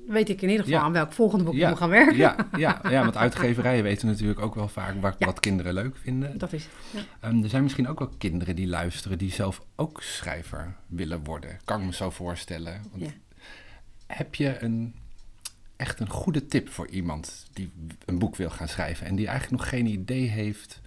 [0.08, 0.86] weet ik in ieder geval Ja.
[0.86, 1.70] aan welk volgende boek ik Ja.
[1.70, 2.18] moet gaan werken.
[2.18, 5.26] Ja, ja, ja, want uitgeverijen weten natuurlijk ook wel vaak wat, Ja.
[5.26, 6.38] wat kinderen leuk vinden.
[6.38, 6.68] Dat is.
[7.20, 11.60] Ehm, er zijn misschien ook wel kinderen die luisteren die zelf ook schrijver willen worden.
[11.66, 12.82] Kan ik me zo voorstellen.
[12.91, 13.14] Want.
[14.08, 14.95] Heb je een,
[15.82, 17.71] echt een goede tip voor iemand die
[18.05, 20.82] een boek wil gaan schrijven en die eigenlijk nog geen idee heeft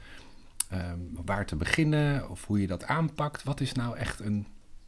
[0.68, 3.42] ehm, waar te beginnen of hoe je dat aanpakt?
[3.42, 4.47] Wat is nou echt een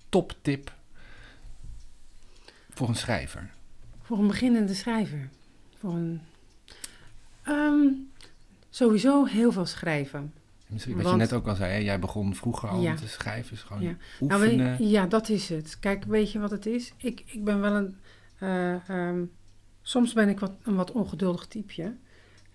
[0.08, 0.72] toptip
[2.70, 3.50] voor een schrijver?
[4.02, 5.28] Voor een beginnende schrijver.
[5.78, 6.20] Voor een,
[7.42, 7.86] Ehm,
[8.70, 10.32] sowieso heel veel schrijven.
[10.66, 11.78] Misschien wat Want- je net ook al zei, hè?
[11.78, 12.94] jij begon vroeger al Ja.
[12.94, 13.96] te schrijven, is gewoon Ja.
[14.20, 14.88] Nou, oefenen.
[14.88, 15.78] ja, dat is het.
[15.80, 16.92] Kijk, weet je wat het is?
[16.96, 17.96] Ik, ik ben wel een.
[18.38, 19.24] eh, ehm,
[19.86, 21.96] soms ben ik wat, een wat ongeduldig typeje.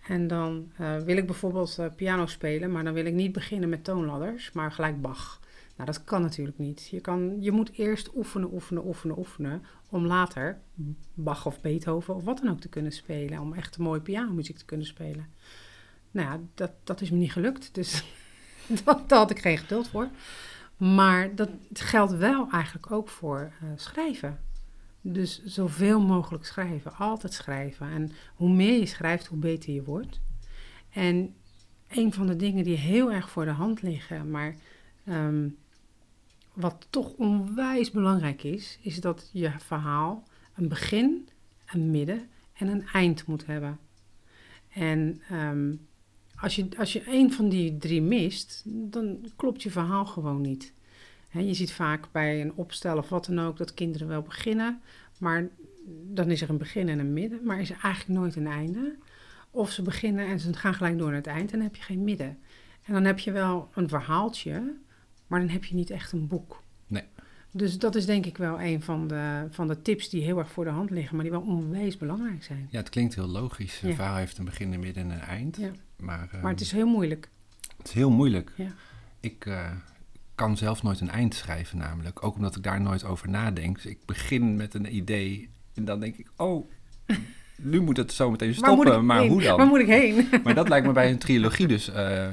[0.07, 3.69] En dan eh, wil ik bijvoorbeeld eh, piano spelen, maar dan wil ik niet beginnen
[3.69, 5.39] met toonladders, maar gelijk Bach.
[5.75, 6.87] Nou, dat kan natuurlijk niet.
[6.87, 9.63] Je, kan, je moet eerst oefenen, oefenen, oefenen, oefenen.
[9.89, 10.59] Om later
[11.13, 13.39] Bach of Beethoven of wat dan ook te kunnen spelen.
[13.39, 15.27] Om echt mooie pianomuziek te kunnen spelen.
[16.11, 17.73] Nou ja, dat, dat is me niet gelukt.
[17.73, 18.03] Dus
[18.83, 20.07] dat, daar had ik geen geduld voor.
[20.77, 24.39] Maar dat geldt wel eigenlijk ook voor eh, schrijven.
[25.01, 27.89] Dus zoveel mogelijk schrijven, altijd schrijven.
[27.89, 30.21] En hoe meer je schrijft, hoe beter je wordt.
[30.89, 31.35] En
[31.87, 34.55] een van de dingen die heel erg voor de hand liggen, maar
[35.05, 35.47] ehm,
[36.53, 40.23] wat toch onwijs belangrijk is, is dat je verhaal
[40.55, 41.29] een begin,
[41.65, 43.79] een midden en een eind moet hebben.
[44.69, 45.75] En ehm,
[46.35, 50.73] als, je, als je een van die drie mist, dan klopt je verhaal gewoon niet.
[51.31, 54.81] Je ziet vaak bij een opstel of wat dan ook dat kinderen wel beginnen,
[55.19, 55.47] maar
[56.03, 58.95] dan is er een begin en een midden, maar is er eigenlijk nooit een einde.
[59.51, 61.81] Of ze beginnen en ze gaan gelijk door naar het eind en dan heb je
[61.83, 62.37] geen midden.
[62.83, 64.73] En dan heb je wel een verhaaltje,
[65.27, 66.63] maar dan heb je niet echt een boek.
[66.87, 67.03] Nee.
[67.51, 70.51] Dus dat is denk ik wel een van de, van de tips die heel erg
[70.51, 72.67] voor de hand liggen, maar die wel onwijs belangrijk zijn.
[72.69, 73.81] Ja, het klinkt heel logisch.
[73.81, 73.95] Een Ja.
[73.95, 75.57] verhaal heeft een begin, een midden en een eind.
[75.57, 75.71] Ja.
[75.97, 77.29] Maar, ehm, Maar het is heel moeilijk.
[77.77, 78.51] het is heel moeilijk.
[78.55, 78.71] Ja.
[79.19, 79.71] Ik eh,
[80.35, 82.25] kan zelf nooit een eind schrijven namelijk.
[82.25, 83.75] Ook omdat ik daar nooit over nadenk.
[83.75, 86.27] Dus ik begin met een idee en dan denk ik...
[86.37, 86.69] Oh,
[87.55, 89.05] nu moet het zo meteen stoppen.
[89.05, 89.57] Maar hoe dan?
[89.57, 90.27] Waar moet ik heen?
[90.43, 92.27] Maar dat lijkt me bij een trilogie dus eh,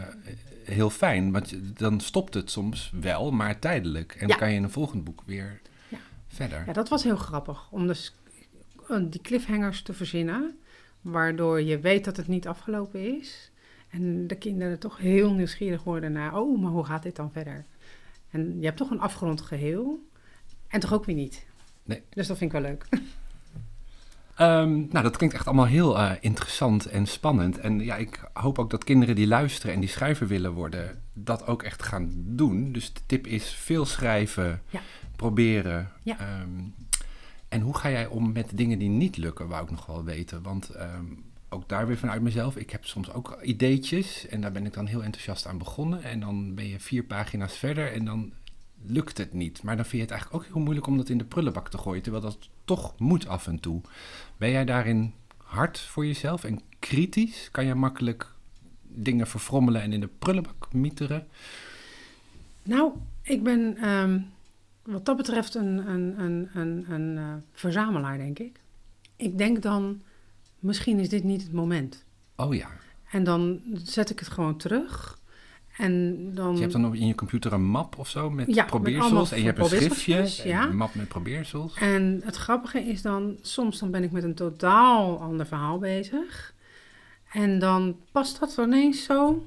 [0.65, 1.33] heel fijn.
[1.33, 4.13] Want dan stopt het soms wel, maar tijdelijk.
[4.13, 4.27] En Ja.
[4.27, 5.99] dan kan je in een volgend boek weer Ja.
[6.29, 6.63] verder.
[6.67, 7.71] Ja, dat was heel grappig.
[7.71, 8.15] Om dus
[8.89, 10.59] eh, die cliffhangers te verzinnen.
[11.01, 13.51] Waardoor je weet dat het niet afgelopen is.
[13.89, 16.37] En de kinderen toch heel nieuwsgierig worden naar...
[16.37, 17.65] Oh, maar hoe gaat dit dan verder?
[18.31, 20.07] En je hebt toch een afgerond geheel.
[20.69, 21.47] En toch ook weer niet.
[21.85, 22.03] Nee.
[22.11, 22.87] Dus dat vind ik wel leuk.
[24.35, 27.59] Ehm, nou, dat klinkt echt allemaal heel eh, interessant en spannend.
[27.59, 31.47] En ja, ik hoop ook dat kinderen die luisteren en die schrijver willen worden, dat
[31.47, 32.73] ook echt gaan doen.
[32.73, 34.81] Dus de tip is veel schrijven, Ja.
[35.17, 35.93] proberen.
[36.03, 36.19] Ja.
[36.19, 36.61] Ehm,
[37.49, 40.43] en hoe ga jij om met dingen die niet lukken, wou ik nog wel weten.
[40.43, 41.05] Want ehm,
[41.49, 44.87] ook daar weer vanuit mezelf, ik heb soms ook ideetjes en daar ben ik dan
[44.87, 46.03] heel enthousiast aan begonnen.
[46.03, 48.33] En dan ben je vier pagina's verder en dan
[48.83, 49.63] lukt het niet.
[49.63, 51.79] Maar dan vind je het eigenlijk ook heel moeilijk om dat in de prullenbak te
[51.79, 53.81] gooien, terwijl dat toch moet af en toe.
[54.37, 57.49] Ben jij daarin hard voor jezelf en kritisch?
[57.51, 58.33] Kan je makkelijk
[58.83, 61.27] dingen verfrommelen en in de prullenbak mieteren?
[62.63, 62.93] Nou,
[63.23, 64.21] ik ben ehm,
[64.83, 68.61] wat dat betreft een, een, een, een, een eh, verzamelaar, denk ik.
[69.17, 70.03] Ik denk dan,
[70.59, 72.05] misschien is dit niet het moment.
[72.37, 72.69] Oh ja.
[73.11, 75.19] En dan zet ik het gewoon terug.
[75.77, 76.55] En dan...
[76.55, 79.45] Je hebt dan in je computer een map of zo met Ja, probeersels en je
[79.45, 80.69] hebt een schriftje, ja.
[80.69, 81.75] een map met probeersels.
[81.75, 86.55] En het grappige is dan, soms dan ben ik met een totaal ander verhaal bezig.
[87.33, 89.47] En dan past dat ineens zo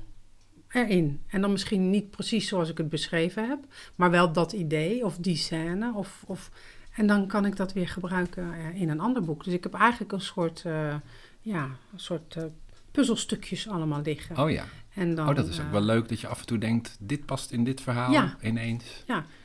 [0.67, 1.21] erin.
[1.27, 3.59] En dan misschien niet precies zoals ik het beschreven heb,
[3.95, 5.93] maar wel dat idee of die scène.
[5.95, 6.51] Of, of,
[6.91, 9.43] en dan kan ik dat weer gebruiken eh, in een ander boek.
[9.43, 10.95] Dus ik heb eigenlijk een soort, eh,
[11.41, 11.63] ja,
[11.93, 12.43] een soort eh,
[12.91, 14.37] puzzelstukjes allemaal liggen.
[14.37, 14.65] Oh ja.
[14.93, 17.25] En dan, Oh, dat is ook wel leuk dat je af en toe denkt, dit
[17.25, 18.37] past in dit verhaal Ja.
[18.41, 19.03] ineens.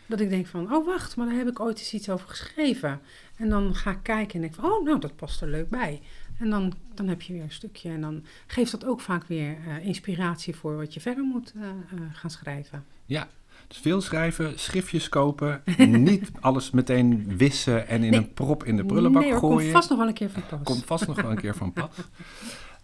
[0.09, 3.01] Dat ik denk van, oh wacht, maar daar heb ik ooit eens iets over geschreven.
[3.37, 6.03] En dan ga ik kijken en denk van, oh nou, dat past er leuk bij.
[6.39, 7.89] En dan, dan heb je weer een stukje.
[7.89, 11.63] En dan geeft dat ook vaak weer eh, inspiratie voor wat je verder moet eh,
[11.63, 12.85] eh, gaan schrijven.
[13.07, 13.29] Ja,
[13.69, 15.63] dus veel schrijven, schriftjes kopen,
[16.03, 18.21] niet alles meteen wissen en in Nee.
[18.21, 19.59] een prop in de prullenbak nee, hoor, gooien.
[19.59, 20.61] komt vast nog wel een keer van pas.
[20.63, 21.91] Komt vast nog wel een keer van pas.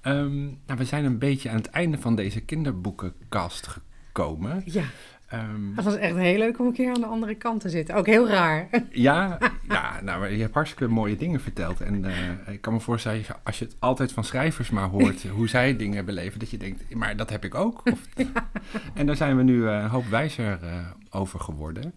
[0.03, 4.63] Ehm, nou, we zijn een beetje aan het einde van deze kinderboekenkast gekomen.
[4.65, 4.85] Ja,
[5.33, 7.95] Ehm, dat was echt heel leuk om een keer aan de andere kant te zitten.
[7.95, 8.69] Ook heel raar.
[8.91, 11.81] ja, ja nou, maar je hebt hartstikke mooie dingen verteld.
[11.81, 15.49] En eh, ik kan me voorstellen, als je het altijd van schrijvers maar hoort, hoe
[15.49, 17.81] zij dingen beleven, dat je denkt, maar dat heb ik ook.
[17.93, 18.01] Of,
[18.95, 21.95] En daar zijn we nu eh, een hoop wijzer eh, over geworden.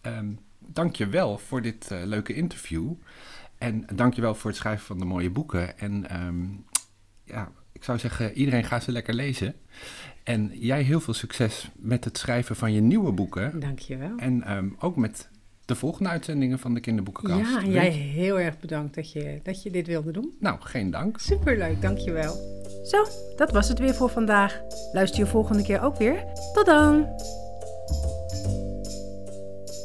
[0.00, 0.26] Ehm
[0.70, 2.92] dank je wel voor dit leuke interview.
[3.58, 5.78] En dank je wel voor het schrijven van de mooie boeken.
[5.78, 6.46] En ehm,
[7.24, 9.54] ja, ik zou zeggen, iedereen gaat ze lekker lezen.
[10.28, 13.60] En jij heel veel succes met het schrijven van je nieuwe boeken.
[13.60, 14.16] Dankjewel.
[14.16, 15.28] En ehm, ook met
[15.64, 17.50] de volgende uitzendingen van de Kinderboekenkast.
[17.50, 20.36] Ja, en jij heel erg bedankt dat je, dat je dit wilde doen.
[20.40, 21.18] Nou, geen dank.
[21.20, 22.34] Superleuk, dankjewel.
[22.84, 23.04] Zo,
[23.36, 24.60] dat was het weer voor vandaag.
[24.92, 26.24] Luister je volgende keer ook weer.
[26.52, 27.06] Tot dan!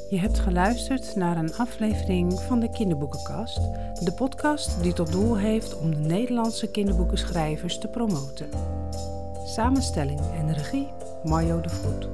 [0.09, 3.59] Je hebt geluisterd naar een aflevering van de Kinderboekenkast,
[4.03, 8.49] de podcast die tot doel heeft om de Nederlandse kinderboekenschrijvers te promoten.
[9.53, 10.87] Samenstelling en regie
[11.23, 12.07] Mario de Voet.